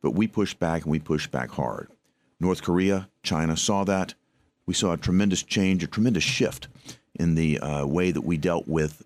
[0.04, 1.88] But we pushed back and we pushed back hard.
[2.40, 4.14] North Korea, China saw that.
[4.68, 6.68] We saw a tremendous change, a tremendous shift
[7.16, 9.04] in the uh, way that we dealt with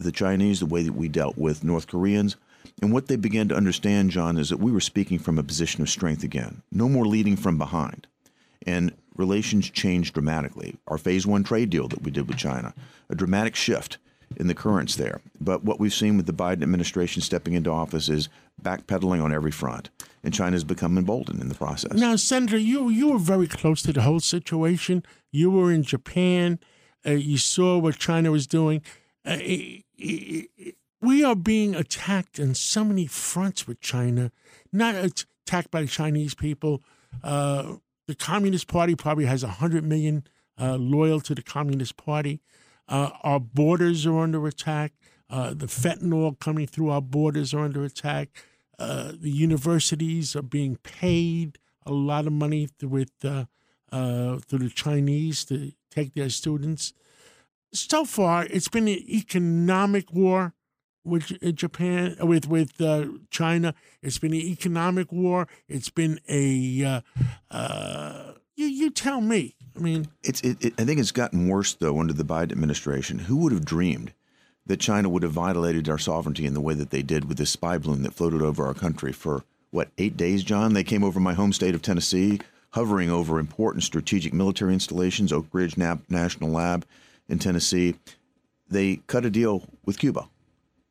[0.00, 2.36] the Chinese, the way that we dealt with North Koreans.
[2.80, 5.82] And what they began to understand, John, is that we were speaking from a position
[5.82, 6.62] of strength again.
[6.72, 8.06] No more leading from behind.
[8.66, 10.76] And relations changed dramatically.
[10.86, 12.74] Our phase one trade deal that we did with China,
[13.10, 13.98] a dramatic shift
[14.36, 15.20] in the currents there.
[15.40, 18.28] But what we've seen with the Biden administration stepping into office is
[18.62, 19.90] backpedaling on every front,
[20.22, 21.92] and China's become emboldened in the process.
[21.92, 25.04] Now, Senator, you you were very close to the whole situation.
[25.30, 26.58] You were in Japan.
[27.06, 28.82] Uh, you saw what China was doing.
[29.26, 34.32] Uh, it, it, we are being attacked on so many fronts with China,
[34.72, 36.82] not attacked by the Chinese people.
[37.22, 37.74] Uh,
[38.06, 40.24] the Communist Party probably has 100 million
[40.60, 42.40] uh, loyal to the Communist Party.
[42.88, 44.92] Uh, our borders are under attack.
[45.30, 48.44] Uh, the fentanyl coming through our borders are under attack.
[48.78, 53.44] Uh, the universities are being paid a lot of money with uh,
[53.92, 56.92] uh, through the Chinese to take their students.
[57.72, 60.54] So far, it's been an economic war
[61.04, 63.74] with Japan, with with uh, China.
[64.02, 65.48] It's been an economic war.
[65.68, 67.02] It's been a
[68.58, 69.54] you you tell me.
[69.76, 70.40] I mean, it's.
[70.40, 73.20] It, it, I think it's gotten worse though under the Biden administration.
[73.20, 74.12] Who would have dreamed
[74.68, 77.50] that China would have violated our sovereignty in the way that they did with this
[77.50, 80.74] spy balloon that floated over our country for what eight days, John?
[80.74, 85.46] They came over my home state of Tennessee, hovering over important strategic military installations, Oak
[85.52, 86.86] Ridge National Lab
[87.28, 87.96] in Tennessee.
[88.68, 90.28] They cut a deal with Cuba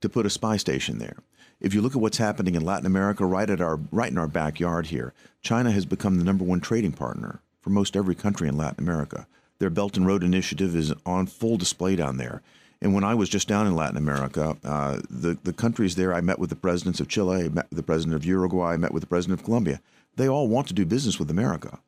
[0.01, 1.17] to put a spy station there.
[1.59, 4.27] If you look at what's happening in Latin America, right at our right in our
[4.27, 8.57] backyard here, China has become the number one trading partner for most every country in
[8.57, 9.27] Latin America.
[9.59, 12.43] Their Belt and Road Initiative is on full display down there.
[12.81, 16.21] And when I was just down in Latin America, uh, the the countries there, I
[16.21, 19.01] met with the presidents of Chile, met with the president of Uruguay, I met with
[19.01, 19.81] the president of Colombia.
[20.15, 21.79] They all want to do business with America.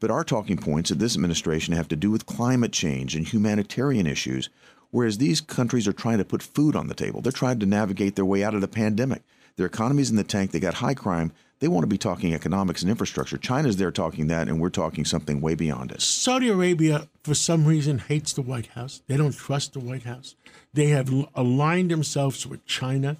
[0.00, 4.06] But our talking points at this administration have to do with climate change and humanitarian
[4.06, 4.50] issues,
[4.90, 7.20] whereas these countries are trying to put food on the table.
[7.20, 9.22] They're trying to navigate their way out of the pandemic.
[9.54, 10.50] Their economy's in the tank.
[10.50, 11.30] They got high crime.
[11.62, 13.38] They want to be talking economics and infrastructure.
[13.38, 16.02] China's there talking that, and we're talking something way beyond it.
[16.02, 19.00] Saudi Arabia, for some reason, hates the White House.
[19.06, 20.34] They don't trust the White House.
[20.74, 23.16] They have aligned themselves with China.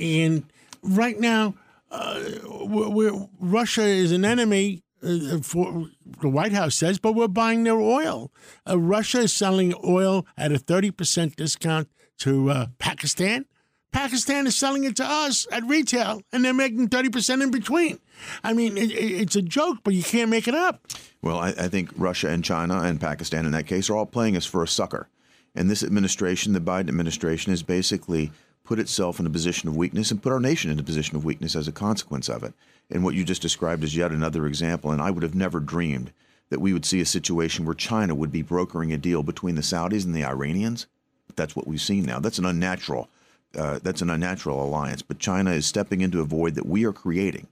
[0.00, 0.44] And
[0.82, 1.56] right now,
[1.90, 2.22] uh,
[3.38, 5.90] Russia is an enemy uh, for
[6.22, 8.32] the White House says, but we're buying their oil.
[8.66, 13.44] Uh, Russia is selling oil at a 30% discount to uh, Pakistan.
[13.94, 18.00] Pakistan is selling it to us at retail, and they're making 30% in between.
[18.42, 20.88] I mean, it, it, it's a joke, but you can't make it up.
[21.22, 24.36] Well, I, I think Russia and China and Pakistan, in that case, are all playing
[24.36, 25.08] us for a sucker.
[25.54, 28.32] And this administration, the Biden administration, has basically
[28.64, 31.24] put itself in a position of weakness and put our nation in a position of
[31.24, 32.52] weakness as a consequence of it.
[32.90, 34.90] And what you just described is yet another example.
[34.90, 36.12] And I would have never dreamed
[36.48, 39.62] that we would see a situation where China would be brokering a deal between the
[39.62, 40.88] Saudis and the Iranians.
[41.28, 42.18] But that's what we've seen now.
[42.18, 43.08] That's an unnatural.
[43.56, 45.02] Uh, that's an unnatural alliance.
[45.02, 47.46] But China is stepping into a void that we are creating,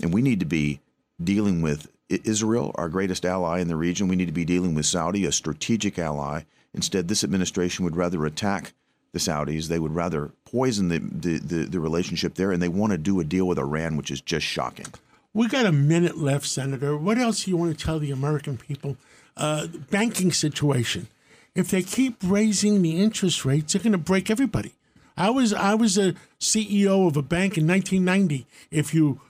[0.00, 0.80] and we need to be
[1.22, 4.08] dealing with Israel, our greatest ally in the region.
[4.08, 6.42] We need to be dealing with Saudi, a strategic ally.
[6.72, 8.72] Instead, this administration would rather attack
[9.12, 9.68] the Saudis.
[9.68, 13.20] They would rather poison the, the, the, the relationship there, and they want to do
[13.20, 14.86] a deal with Iran, which is just shocking.
[15.32, 16.96] We got a minute left, Senator.
[16.96, 18.96] What else do you want to tell the American people?
[19.36, 21.08] Uh, banking situation.
[21.54, 24.74] If they keep raising the interest rates, they're going to break everybody.
[25.16, 28.46] I was I was a CEO of a bank in 1990.
[28.70, 29.20] If you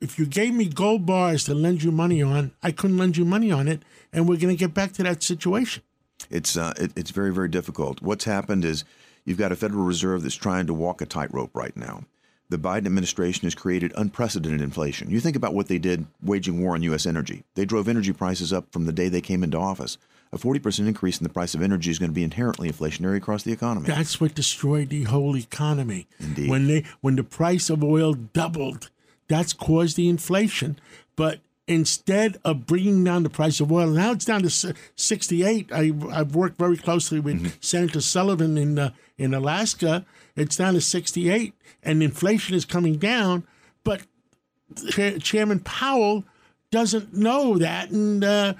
[0.00, 3.24] if you gave me gold bars to lend you money on, I couldn't lend you
[3.24, 5.82] money on it, and we're going to get back to that situation.
[6.30, 8.02] It's uh, it, it's very very difficult.
[8.02, 8.84] What's happened is
[9.24, 12.04] you've got a Federal Reserve that's trying to walk a tightrope right now.
[12.50, 15.10] The Biden administration has created unprecedented inflation.
[15.10, 17.06] You think about what they did waging war on U.S.
[17.06, 17.44] energy.
[17.54, 19.96] They drove energy prices up from the day they came into office.
[20.32, 23.44] A 40% increase in the price of energy is going to be inherently inflationary across
[23.44, 23.86] the economy.
[23.86, 26.08] That's what destroyed the whole economy.
[26.18, 26.50] Indeed.
[26.50, 28.90] When they when the price of oil doubled,
[29.28, 30.78] that's caused the inflation.
[31.14, 35.70] But instead of bringing down the price of oil, now it's down to 68.
[35.72, 37.58] I, I've worked very closely with mm-hmm.
[37.60, 40.04] Senator Sullivan in uh, in Alaska.
[40.36, 43.46] It's down to 68, and inflation is coming down.
[43.84, 44.02] But
[45.20, 46.24] Chairman Powell
[46.70, 48.54] doesn't know that, and uh,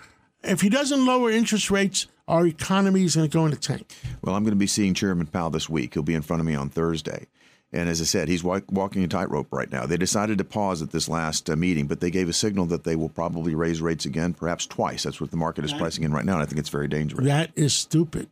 [0.45, 3.95] if he doesn't lower interest rates, our economy is going to go into tank.
[4.23, 5.95] Well, I'm going to be seeing Chairman Powell this week.
[5.95, 7.27] He'll be in front of me on Thursday.
[7.73, 9.85] And as I said, he's walk, walking a tightrope right now.
[9.85, 12.85] They decided to pause at this last uh, meeting, but they gave a signal that
[12.85, 15.03] they will probably raise rates again, perhaps twice.
[15.03, 16.35] That's what the market is that, pricing in right now.
[16.35, 17.27] And I think it's very dangerous.
[17.27, 18.29] That is stupid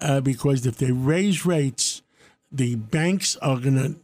[0.00, 2.02] uh, because if they raise rates,
[2.50, 3.94] the banks are going to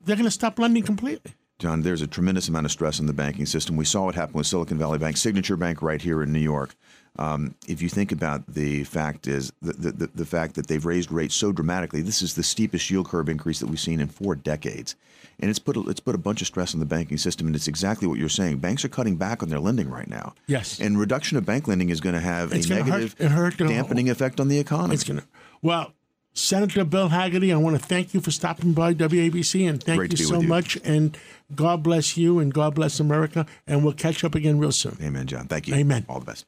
[0.00, 1.34] they're going to stop lending completely.
[1.58, 3.76] John, there's a tremendous amount of stress in the banking system.
[3.76, 6.76] We saw what happened with Silicon Valley Bank, Signature Bank, right here in New York.
[7.18, 11.10] Um, if you think about the fact is the, the, the, fact that they've raised
[11.10, 14.36] rates so dramatically, this is the steepest yield curve increase that we've seen in four
[14.36, 14.94] decades,
[15.40, 17.48] and it's put a, it's put a bunch of stress on the banking system.
[17.48, 18.58] And it's exactly what you're saying.
[18.58, 20.34] Banks are cutting back on their lending right now.
[20.46, 23.56] Yes, and reduction of bank lending is going to have it's a negative hurt, hurt,
[23.58, 24.94] dampening effect on the economy.
[24.94, 25.26] It's going to
[25.60, 25.92] well.
[26.34, 30.12] Senator Bill Hagerty, I want to thank you for stopping by WABC and thank Great
[30.12, 30.46] you so you.
[30.46, 30.78] much.
[30.84, 31.18] And
[31.52, 33.44] God bless you and God bless America.
[33.66, 34.96] And we'll catch up again real soon.
[35.02, 35.48] Amen, John.
[35.48, 35.74] Thank you.
[35.74, 36.06] Amen.
[36.08, 36.46] All the best.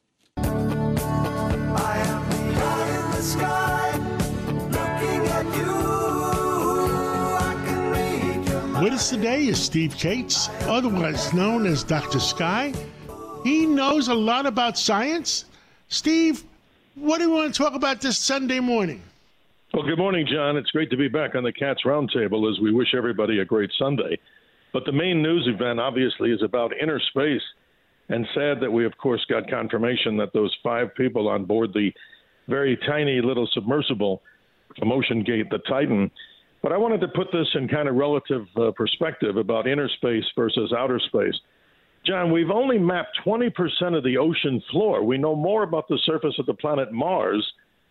[8.81, 12.19] With us today is Steve Kates, otherwise known as Dr.
[12.19, 12.73] Sky.
[13.43, 15.45] He knows a lot about science.
[15.87, 16.43] Steve,
[16.95, 19.03] what do you want to talk about this Sunday morning?
[19.71, 20.57] Well, good morning, John.
[20.57, 23.69] It's great to be back on the Cats Roundtable as we wish everybody a great
[23.77, 24.17] Sunday.
[24.73, 27.43] But the main news event, obviously, is about inner space.
[28.09, 31.91] And sad that we, of course, got confirmation that those five people on board the
[32.47, 34.23] very tiny little submersible
[34.79, 36.09] from OceanGate, the Titan.
[36.61, 40.25] But I wanted to put this in kind of relative uh, perspective about inner space
[40.35, 41.33] versus outer space.
[42.05, 43.51] John, we've only mapped 20%
[43.95, 45.03] of the ocean floor.
[45.03, 47.45] We know more about the surface of the planet Mars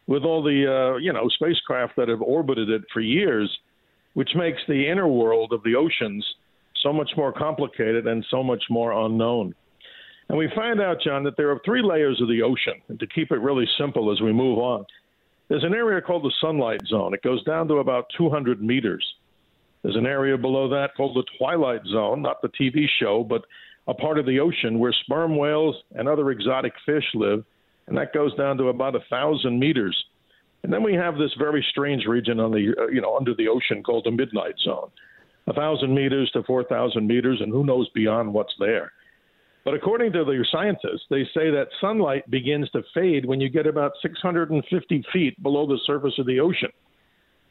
[0.06, 3.48] with all the, uh, you know, spacecraft that have orbited it for years,
[4.14, 6.26] which makes the inner world of the oceans
[6.82, 9.54] so much more complicated and so much more unknown.
[10.28, 12.80] And we find out, John, that there are three layers of the ocean.
[12.88, 14.84] And to keep it really simple as we move on,
[15.50, 17.12] there's an area called the sunlight zone.
[17.12, 19.04] It goes down to about 200 meters.
[19.82, 23.42] There's an area below that called the Twilight Zone, not the TV show, but
[23.88, 27.44] a part of the ocean where sperm whales and other exotic fish live,
[27.88, 29.96] and that goes down to about a thousand meters.
[30.62, 33.48] And then we have this very strange region on the uh, you know under the
[33.48, 34.90] ocean called the Midnight Zone,
[35.48, 38.92] a thousand meters to four thousand meters, and who knows beyond what's there.
[39.64, 43.66] But according to the scientists, they say that sunlight begins to fade when you get
[43.66, 46.70] about 650 feet below the surface of the ocean.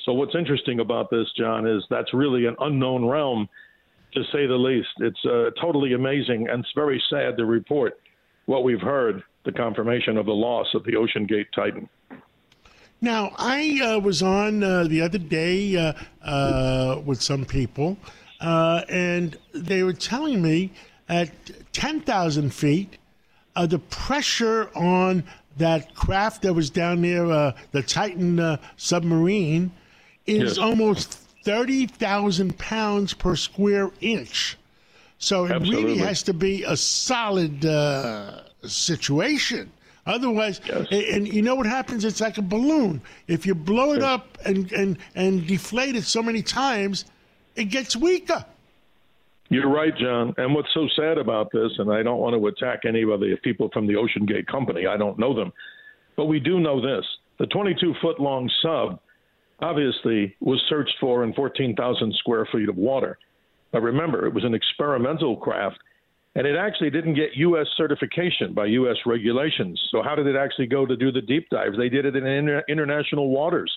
[0.05, 3.47] So what's interesting about this, John, is that's really an unknown realm,
[4.13, 4.89] to say the least.
[4.97, 7.99] It's uh, totally amazing, and it's very sad to report
[8.47, 11.87] what we've heard, the confirmation of the loss of the Ocean Gate Titan.
[13.01, 15.93] Now, I uh, was on uh, the other day uh,
[16.23, 17.97] uh with some people,
[18.41, 20.71] uh, and they were telling me
[21.09, 21.29] at
[21.73, 22.97] 10,000 feet,
[23.55, 25.23] uh, the pressure on
[25.57, 27.25] that craft that was down there,
[27.71, 29.71] the Titan submarine,
[30.25, 30.57] is yes.
[30.57, 34.57] almost 30,000 pounds per square inch.
[35.17, 35.83] So it Absolutely.
[35.83, 37.65] really has to be a solid
[38.63, 39.71] situation.
[40.05, 40.87] Otherwise, yes.
[40.91, 42.03] and you know what happens?
[42.03, 43.01] It's like a balloon.
[43.27, 47.05] If you blow it up and, and, and deflate it so many times,
[47.55, 48.43] it gets weaker.
[49.49, 50.33] You're right, John.
[50.37, 53.35] And what's so sad about this, and I don't want to attack any of the
[53.43, 55.51] people from the Ocean Gate Company, I don't know them,
[56.15, 57.05] but we do know this.
[57.39, 58.99] The 22 foot long sub
[59.61, 63.17] obviously was searched for in 14,000 square feet of water.
[63.71, 65.79] But remember, it was an experimental craft
[66.35, 67.67] and it actually didn't get U.S.
[67.75, 68.97] certification by U.S.
[69.05, 69.81] regulations.
[69.91, 71.75] So how did it actually go to do the deep dives?
[71.77, 73.75] They did it in inter- international waters.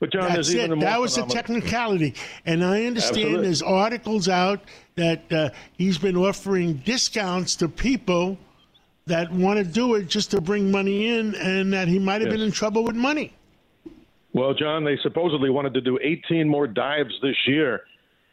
[0.00, 0.80] But John, That's it.
[0.80, 2.14] that was a technicality,
[2.46, 3.46] and I understand Absolutely.
[3.46, 4.60] there's articles out
[4.96, 8.38] that uh, he's been offering discounts to people
[9.06, 12.30] that want to do it just to bring money in, and that he might have
[12.30, 12.38] yes.
[12.38, 13.34] been in trouble with money.
[14.32, 17.82] Well, John, they supposedly wanted to do 18 more dives this year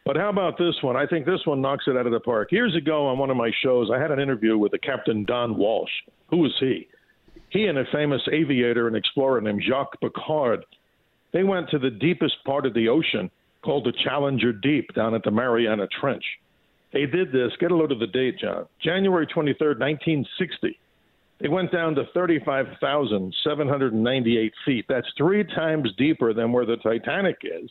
[0.08, 0.96] but how about this one?
[0.96, 2.50] I think this one knocks it out of the park.
[2.50, 5.58] Years ago on one of my shows, I had an interview with the Captain Don
[5.58, 5.90] Walsh.
[6.30, 6.88] Who was he?
[7.50, 10.62] He and a famous aviator and explorer named Jacques Piccard,
[11.38, 13.30] they went to the deepest part of the ocean
[13.62, 16.24] called the Challenger Deep down at the Mariana Trench.
[16.92, 20.76] They did this, get a load of the date, John, January 23rd, 1960.
[21.38, 24.84] They went down to 35,798 feet.
[24.88, 27.70] That's three times deeper than where the Titanic is.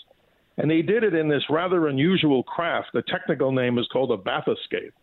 [0.58, 2.92] And they did it in this rather unusual craft.
[2.94, 4.94] The technical name is called a bathyscaphe.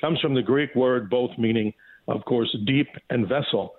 [0.00, 1.74] Comes from the Greek word both meaning,
[2.06, 3.74] of course, deep and vessel.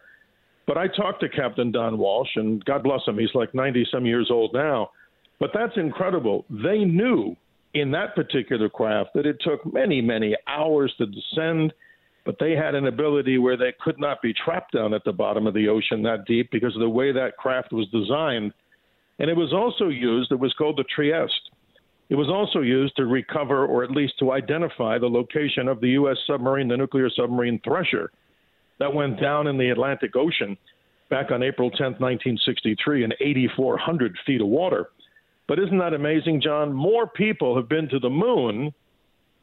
[0.70, 4.06] But I talked to Captain Don Walsh, and God bless him, he's like 90 some
[4.06, 4.92] years old now.
[5.40, 6.46] But that's incredible.
[6.48, 7.36] They knew
[7.74, 11.74] in that particular craft that it took many, many hours to descend,
[12.24, 15.48] but they had an ability where they could not be trapped down at the bottom
[15.48, 18.54] of the ocean that deep because of the way that craft was designed
[19.18, 21.52] and it was also used, it was called the Trieste.
[22.10, 25.90] It was also used to recover or at least to identify the location of the
[25.90, 26.18] U.S.
[26.28, 28.12] submarine, the nuclear submarine Thresher,
[28.80, 30.58] that went down in the Atlantic Ocean
[31.10, 34.90] back on April 10, 1963, in 8,400 feet of water.
[35.48, 36.74] But isn't that amazing, John?
[36.74, 38.74] More people have been to the moon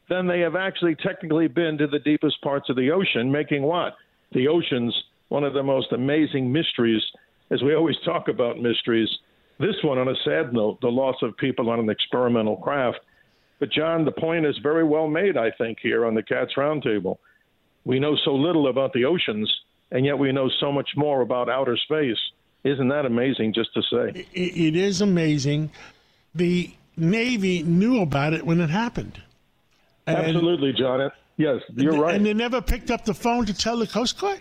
[0.08, 3.96] than they have actually technically been to the deepest parts of the ocean, making what?
[4.32, 4.94] The ocean's
[5.28, 7.02] one of the most amazing mysteries,
[7.50, 9.08] as we always talk about mysteries
[9.58, 13.00] this one, on a sad note, the loss of people on an experimental craft.
[13.58, 17.16] But, John, the point is very well made, I think, here on the Cats Roundtable.
[17.86, 19.48] We know so little about the oceans,
[19.92, 22.18] and yet we know so much more about outer space.
[22.64, 24.26] Isn't that amazing, just to say?
[24.34, 25.70] It is amazing.
[26.34, 29.22] The Navy knew about it when it happened.
[30.04, 31.12] And, Absolutely, John.
[31.36, 32.16] Yes, you're right.
[32.16, 34.40] And they never picked up the phone to tell the Coast Guard?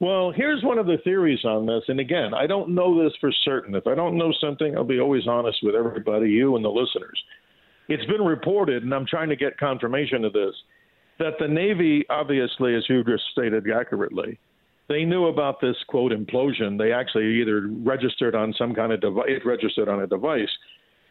[0.00, 1.84] Well, here's one of the theories on this.
[1.86, 3.76] And again, I don't know this for certain.
[3.76, 7.22] If I don't know something, I'll be always honest with everybody, you and the listeners.
[7.86, 10.54] It's been reported, and I'm trying to get confirmation of this,
[11.22, 14.40] that the Navy, obviously, as you just stated accurately,
[14.88, 16.76] they knew about this quote implosion.
[16.76, 20.50] They actually either registered on some kind of device, it registered on a device,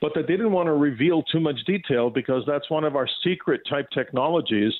[0.01, 3.62] but they didn't want to reveal too much detail because that's one of our secret
[3.70, 4.74] type technologies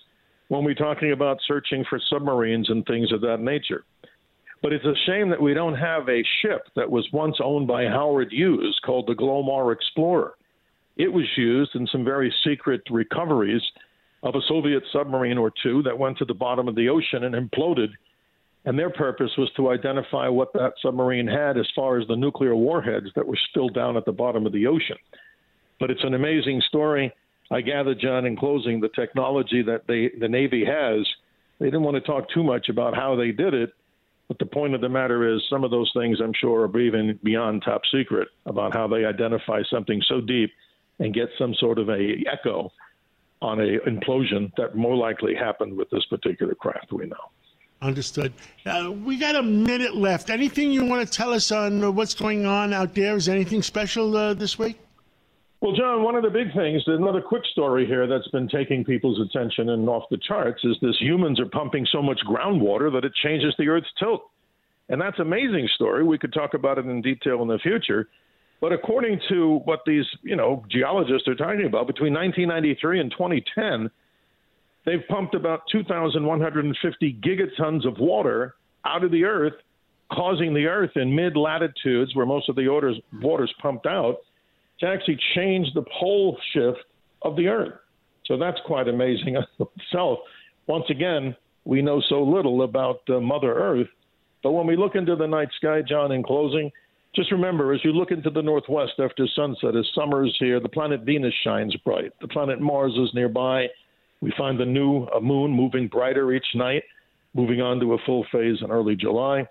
[0.50, 3.86] when we're talking about searching for submarines and things of that nature.
[4.62, 7.86] But it's a shame that we don't have a ship that was once owned by
[7.86, 10.34] Howard Hughes called the Glomar Explorer.
[10.98, 13.62] It was used in some very secret recoveries
[14.24, 17.36] of a Soviet submarine or two that went to the bottom of the ocean and
[17.36, 17.90] imploded.
[18.66, 22.56] And their purpose was to identify what that submarine had as far as the nuclear
[22.56, 24.98] warheads that were still down at the bottom of the ocean.
[25.80, 27.12] But it's an amazing story.
[27.50, 31.08] I gather, John, in closing, the technology that they, the Navy has,
[31.60, 33.74] they didn't want to talk too much about how they did it
[34.32, 37.20] but the point of the matter is, some of those things I'm sure are even
[37.22, 40.54] beyond top secret about how they identify something so deep
[41.00, 42.72] and get some sort of a echo
[43.42, 46.92] on a implosion that more likely happened with this particular craft.
[46.92, 47.32] We know.
[47.82, 48.32] Understood.
[48.66, 50.30] Uh, we got a minute left.
[50.30, 53.16] Anything you want to tell us on uh, what's going on out there?
[53.16, 54.78] Is there anything special uh, this week?
[55.62, 59.20] Well, John, one of the big things, another quick story here that's been taking people's
[59.20, 63.14] attention and off the charts is this humans are pumping so much groundwater that it
[63.24, 64.24] changes the Earth's tilt.
[64.90, 66.04] And that's an amazing story.
[66.04, 68.10] We could talk about it in detail in the future.
[68.62, 73.90] But according to what these, you know, geologists are talking about, between 1993 and 2010,
[74.86, 78.54] they've pumped about 2,150 gigatons of water
[78.86, 79.56] out of the earth,
[80.12, 84.18] causing the earth in mid latitudes, where most of the water's, water's pumped out,
[84.80, 86.86] to actually change the pole shift
[87.24, 87.80] of the earth.
[88.26, 90.20] So that's quite amazing itself.
[90.68, 91.36] Once again,
[91.66, 93.88] we know so little about uh, Mother Earth.
[94.44, 96.72] But when we look into the night sky, John, in closing,
[97.16, 100.70] just remember as you look into the northwest after sunset, as summer is here, the
[100.70, 102.14] planet Venus shines bright.
[102.22, 103.68] The planet Mars is nearby.
[104.22, 106.84] We find the new uh, moon moving brighter each night,
[107.34, 109.46] moving on to a full phase in early July.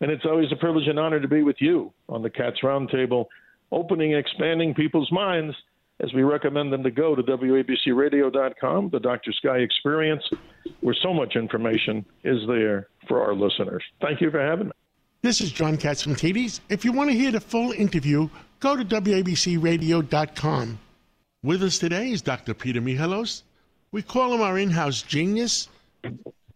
[0.00, 3.26] And it's always a privilege and honor to be with you on the Cats Roundtable,
[3.70, 5.54] opening and expanding people's minds
[6.00, 9.32] as we recommend them to go to WABCRadio.com, the Dr.
[9.32, 10.22] Sky Experience,
[10.80, 13.82] where so much information is there for our listeners.
[14.00, 14.72] Thank you for having me.
[15.24, 16.60] This is John Catsimatidis.
[16.68, 18.28] If you want to hear the full interview,
[18.60, 20.78] go to WABCRadio.com.
[21.42, 22.52] With us today is Dr.
[22.52, 23.40] Peter Michalos.
[23.90, 25.70] we call him our in house genius.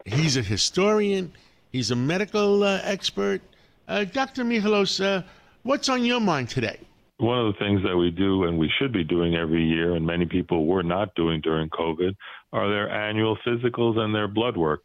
[0.05, 1.33] He's a historian,
[1.73, 3.41] he's a medical uh, expert.
[3.89, 4.45] Uh, Dr.
[4.45, 5.23] Michalos, uh,
[5.62, 6.79] what's on your mind today?
[7.16, 10.05] One of the things that we do and we should be doing every year, and
[10.05, 12.14] many people were not doing during COVID,
[12.53, 14.83] are their annual physicals and their blood work.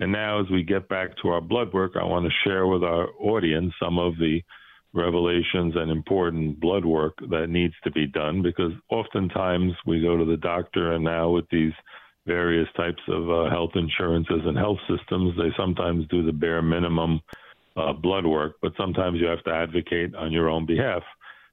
[0.00, 2.82] And now, as we get back to our blood work, I want to share with
[2.82, 4.42] our audience some of the
[4.94, 10.24] revelations and important blood work that needs to be done because oftentimes we go to
[10.24, 11.72] the doctor and now with these
[12.26, 17.20] various types of uh, health insurances and health systems they sometimes do the bare minimum
[17.76, 21.02] uh, blood work but sometimes you have to advocate on your own behalf.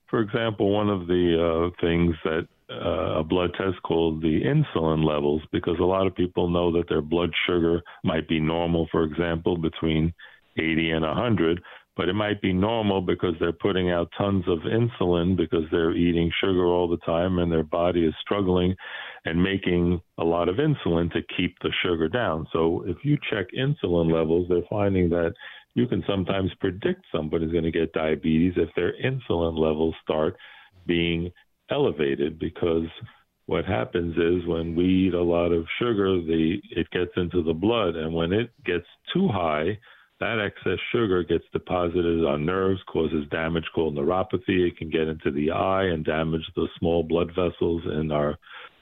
[0.08, 5.04] For example one of the uh, things that uh, a blood test called the insulin
[5.04, 9.04] levels because a lot of people know that their blood sugar might be normal for
[9.04, 10.14] example between
[10.58, 11.62] 80 and 100
[11.98, 16.32] but it might be normal because they're putting out tons of insulin because they're eating
[16.42, 18.74] sugar all the time and their body is struggling
[19.26, 22.48] and making a lot of insulin to keep the sugar down.
[22.54, 25.34] So if you check insulin levels, they're finding that
[25.74, 30.38] you can sometimes predict somebody's going to get diabetes if their insulin levels start
[30.88, 31.32] being
[31.72, 32.88] elevated because
[33.46, 37.54] what happens is when we eat a lot of sugar the it gets into the
[37.54, 39.78] blood and when it gets too high
[40.22, 44.68] that excess sugar gets deposited on nerves, causes damage called neuropathy.
[44.68, 48.38] It can get into the eye and damage the small blood vessels in our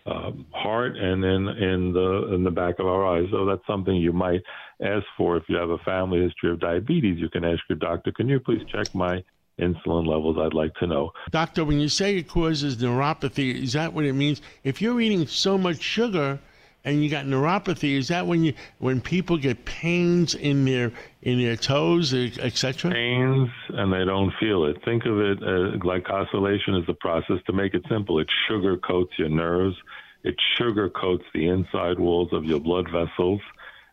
[0.05, 3.27] um, heart and in in the in the back of our eyes.
[3.31, 4.41] So that's something you might
[4.83, 7.19] ask for if you have a family history of diabetes.
[7.19, 9.23] You can ask your doctor, "Can you please check my
[9.59, 10.37] insulin levels?
[10.37, 14.13] I'd like to know." Doctor, when you say it causes neuropathy, is that what it
[14.13, 14.41] means?
[14.63, 16.39] If you're eating so much sugar
[16.85, 17.97] and you got neuropathy.
[17.97, 20.91] Is that when you when people get pains in their
[21.21, 22.91] in their toes, etc.?
[22.91, 24.77] Pains and they don't feel it.
[24.83, 27.37] Think of it as glycosylation is the process.
[27.47, 29.75] To make it simple, it sugar coats your nerves.
[30.23, 33.41] It sugar coats the inside walls of your blood vessels.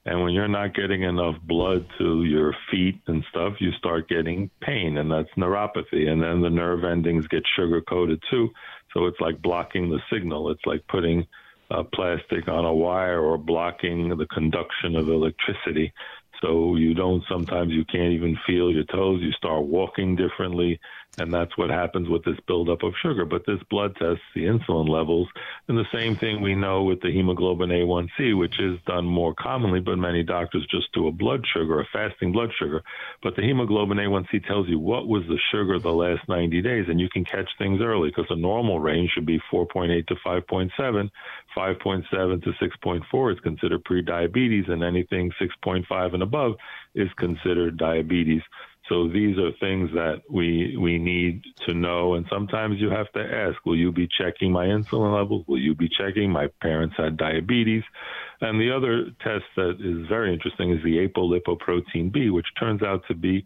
[0.07, 4.49] And when you're not getting enough blood to your feet and stuff, you start getting
[4.61, 6.07] pain, and that's neuropathy.
[6.09, 8.51] And then the nerve endings get sugar coated too.
[8.95, 10.51] So it's like blocking the signal.
[10.53, 11.27] It's like putting
[11.73, 15.93] uh, plastic on a wire or blocking the conduction of electricity.
[16.41, 19.21] So you don't sometimes you can't even feel your toes.
[19.23, 20.79] You start walking differently
[21.19, 23.25] and that's what happens with this buildup of sugar.
[23.25, 25.29] But this blood tests the insulin levels,
[25.69, 29.81] and the same thing we know with the hemoglobin A1C, which is done more commonly,
[29.81, 32.83] but many doctors just do a blood sugar, a fasting blood sugar.
[33.23, 37.01] But the hemoglobin A1C tells you what was the sugar the last 90 days, and
[37.01, 41.11] you can catch things early because the normal range should be 4.8 to 5.7.
[41.57, 46.57] 5.7 to 6.4 is considered pre-diabetes, and anything 6.5 and above
[46.95, 48.43] is considered diabetes.
[48.89, 53.21] So these are things that we we need to know, and sometimes you have to
[53.21, 55.45] ask: Will you be checking my insulin levels?
[55.49, 56.31] Will you be checking?
[56.31, 57.83] My parents had diabetes,
[58.41, 63.03] and the other test that is very interesting is the apolipoprotein B, which turns out
[63.09, 63.45] to be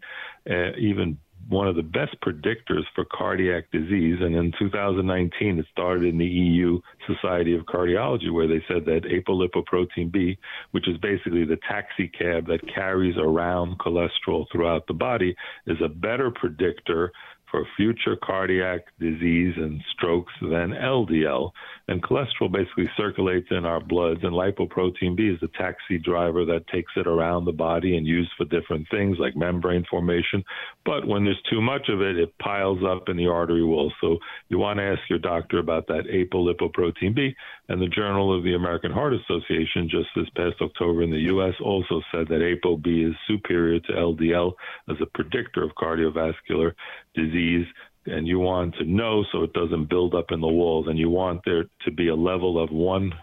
[0.49, 1.17] uh, even
[1.49, 4.17] one of the best predictors for cardiac disease.
[4.21, 9.03] And in 2019, it started in the EU Society of Cardiology, where they said that
[9.03, 10.37] apolipoprotein B,
[10.71, 15.35] which is basically the taxi cab that carries around cholesterol throughout the body,
[15.67, 17.11] is a better predictor
[17.51, 21.51] for future cardiac disease and strokes than LDL.
[21.87, 26.67] And cholesterol basically circulates in our bloods, and lipoprotein B is the taxi driver that
[26.67, 30.43] takes it around the body and used for different things like membrane formation.
[30.85, 33.91] But when there's too much of it, it piles up in the artery wall.
[33.99, 37.35] So you want to ask your doctor about that apolipoprotein B.
[37.67, 41.53] And the Journal of the American Heart Association just this past October in the U.S.
[41.61, 44.53] also said that ApoB is superior to LDL
[44.89, 46.73] as a predictor of cardiovascular
[47.13, 47.65] disease
[48.05, 51.09] and you want to know so it doesn't build up in the walls and you
[51.09, 53.13] want there to be a level of one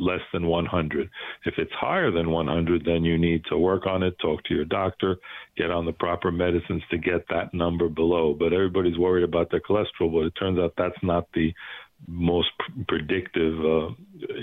[0.00, 1.08] less than 100
[1.44, 4.64] if it's higher than 100 then you need to work on it talk to your
[4.64, 5.16] doctor
[5.56, 9.60] get on the proper medicines to get that number below but everybody's worried about their
[9.60, 11.52] cholesterol but it turns out that's not the
[12.06, 12.48] most
[12.86, 13.88] predictive uh,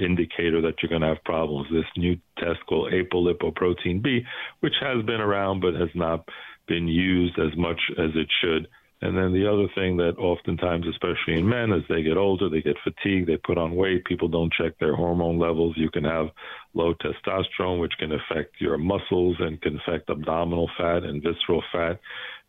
[0.03, 1.67] indicator that you're going to have problems.
[1.71, 4.21] This new test called apolipoprotein B,
[4.59, 6.27] which has been around but has not
[6.67, 8.67] been used as much as it should.
[9.01, 12.61] And then the other thing that oftentimes, especially in men, as they get older, they
[12.61, 15.75] get fatigued, they put on weight, people don't check their hormone levels.
[15.77, 16.27] You can have
[16.73, 21.99] low testosterone, which can affect your muscles and can affect abdominal fat and visceral fat.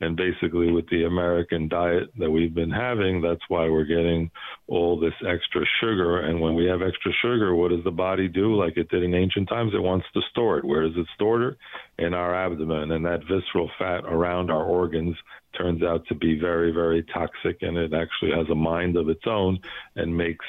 [0.01, 4.31] And basically, with the American diet that we've been having, that's why we're getting
[4.69, 6.21] all this extra sugar.
[6.21, 8.55] And when we have extra sugar, what does the body do?
[8.55, 10.67] Like it did in ancient times, it wants to store it.
[10.67, 11.59] Where does it store it?
[11.99, 12.91] In our abdomen.
[12.93, 15.17] And that visceral fat around our organs
[15.57, 17.63] turns out to be very, very toxic.
[17.63, 19.59] And it actually has a mind of its own
[19.95, 20.45] and makes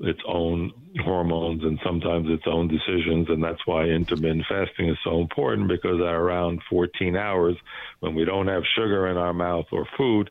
[0.00, 3.28] its own hormones and sometimes its own decisions.
[3.28, 7.56] And that's why intermittent fasting is so important because at around 14 hours,
[8.00, 10.30] when we don't have sugar in our mouth or food,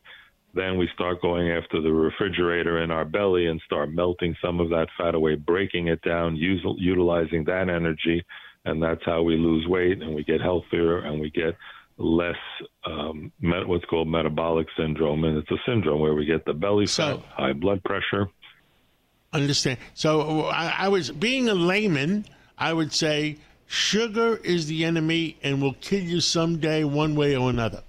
[0.54, 4.70] then we start going after the refrigerator in our belly and start melting some of
[4.70, 8.24] that fat away, breaking it down, use, utilizing that energy.
[8.64, 11.56] And that's how we lose weight and we get healthier and we get
[11.98, 12.36] less
[12.84, 15.24] um, met- what's called metabolic syndrome.
[15.24, 18.28] And it's a syndrome where we get the belly fat, high blood pressure,
[19.36, 19.78] Understand.
[19.92, 22.24] So I, I was being a layman.
[22.56, 27.50] I would say sugar is the enemy and will kill you someday, one way or
[27.50, 27.82] another.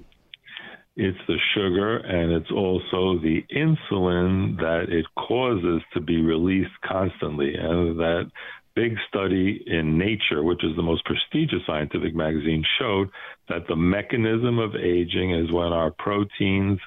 [0.97, 7.53] It's the sugar and it's also the insulin that it causes to be released constantly.
[7.55, 8.29] And that
[8.75, 13.09] big study in Nature, which is the most prestigious scientific magazine, showed
[13.47, 16.79] that the mechanism of aging is when our proteins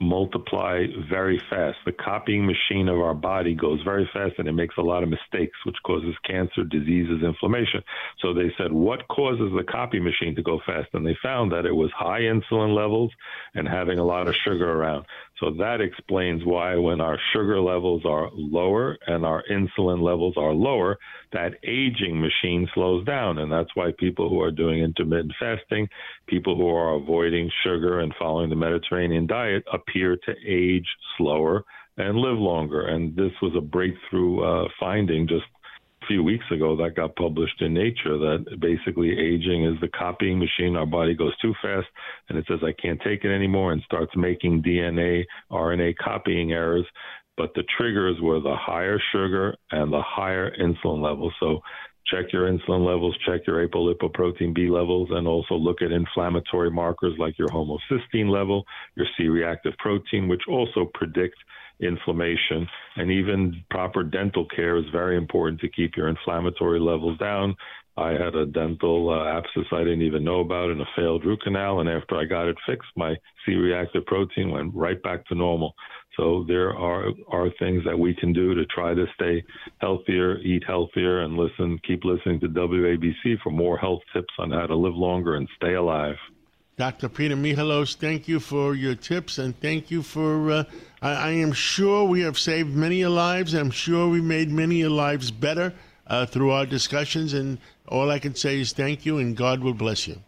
[0.00, 1.78] multiply very fast.
[1.84, 5.08] The copying machine of our body goes very fast and it makes a lot of
[5.08, 7.82] mistakes, which causes cancer, diseases, inflammation.
[8.20, 10.88] So they said, what causes the copy machine to go fast?
[10.92, 13.12] And they found that it was high insulin levels
[13.54, 15.06] and having a lot of sugar around.
[15.40, 20.52] So that explains why when our sugar levels are lower and our insulin levels are
[20.52, 20.98] lower,
[21.32, 23.38] that aging machine slows down.
[23.38, 25.88] And that's why people who are doing intermittent fasting,
[26.26, 30.86] people who are avoiding sugar and following the Mediterranean diet appear to age
[31.16, 31.64] slower
[31.98, 32.86] and live longer.
[32.86, 35.44] And this was a breakthrough uh, finding just
[36.08, 40.74] few weeks ago that got published in Nature that basically aging is the copying machine.
[40.74, 41.86] Our body goes too fast
[42.28, 46.86] and it says, I can't take it anymore and starts making DNA, RNA copying errors.
[47.36, 51.32] But the triggers were the higher sugar and the higher insulin levels.
[51.38, 51.60] So
[52.06, 57.14] check your insulin levels, check your apolipoprotein B levels, and also look at inflammatory markers
[57.18, 58.64] like your homocysteine level,
[58.96, 61.36] your C reactive protein, which also predict
[61.80, 62.66] inflammation.
[62.96, 67.54] And even proper dental care is very important to keep your inflammatory levels down.
[67.96, 71.42] I had a dental uh, abscess I didn't even know about and a failed root
[71.42, 71.80] canal.
[71.80, 75.74] And after I got it fixed, my C reactive protein went right back to normal.
[76.16, 79.42] So there are are things that we can do to try to stay
[79.80, 81.78] healthier, eat healthier, and listen.
[81.86, 85.74] Keep listening to WABC for more health tips on how to live longer and stay
[85.74, 86.16] alive.
[86.78, 87.08] Dr.
[87.08, 90.52] Peter Michalos, thank you for your tips and thank you for.
[90.52, 90.62] Uh,
[91.02, 93.52] I, I, am sure we have saved many lives.
[93.52, 95.74] I'm sure we made many lives better
[96.06, 97.32] uh, through our discussions.
[97.32, 97.58] And
[97.88, 100.22] all I can say is thank you and God will bless you.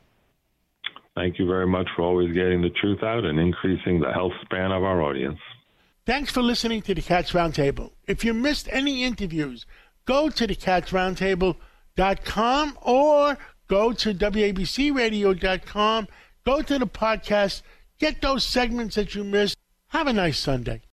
[1.14, 4.72] Thank you very much for always getting the truth out and increasing the health span
[4.72, 5.38] of our audience.
[6.04, 7.92] Thanks for listening to the Cats Roundtable.
[8.08, 9.66] If you missed any interviews,
[10.04, 13.38] go to thecatsroundtable.com or
[13.68, 16.08] go to WABCradio.com
[16.50, 17.62] Go to the podcast,
[18.00, 19.56] get those segments that you missed.
[19.90, 20.82] Have a nice Sunday.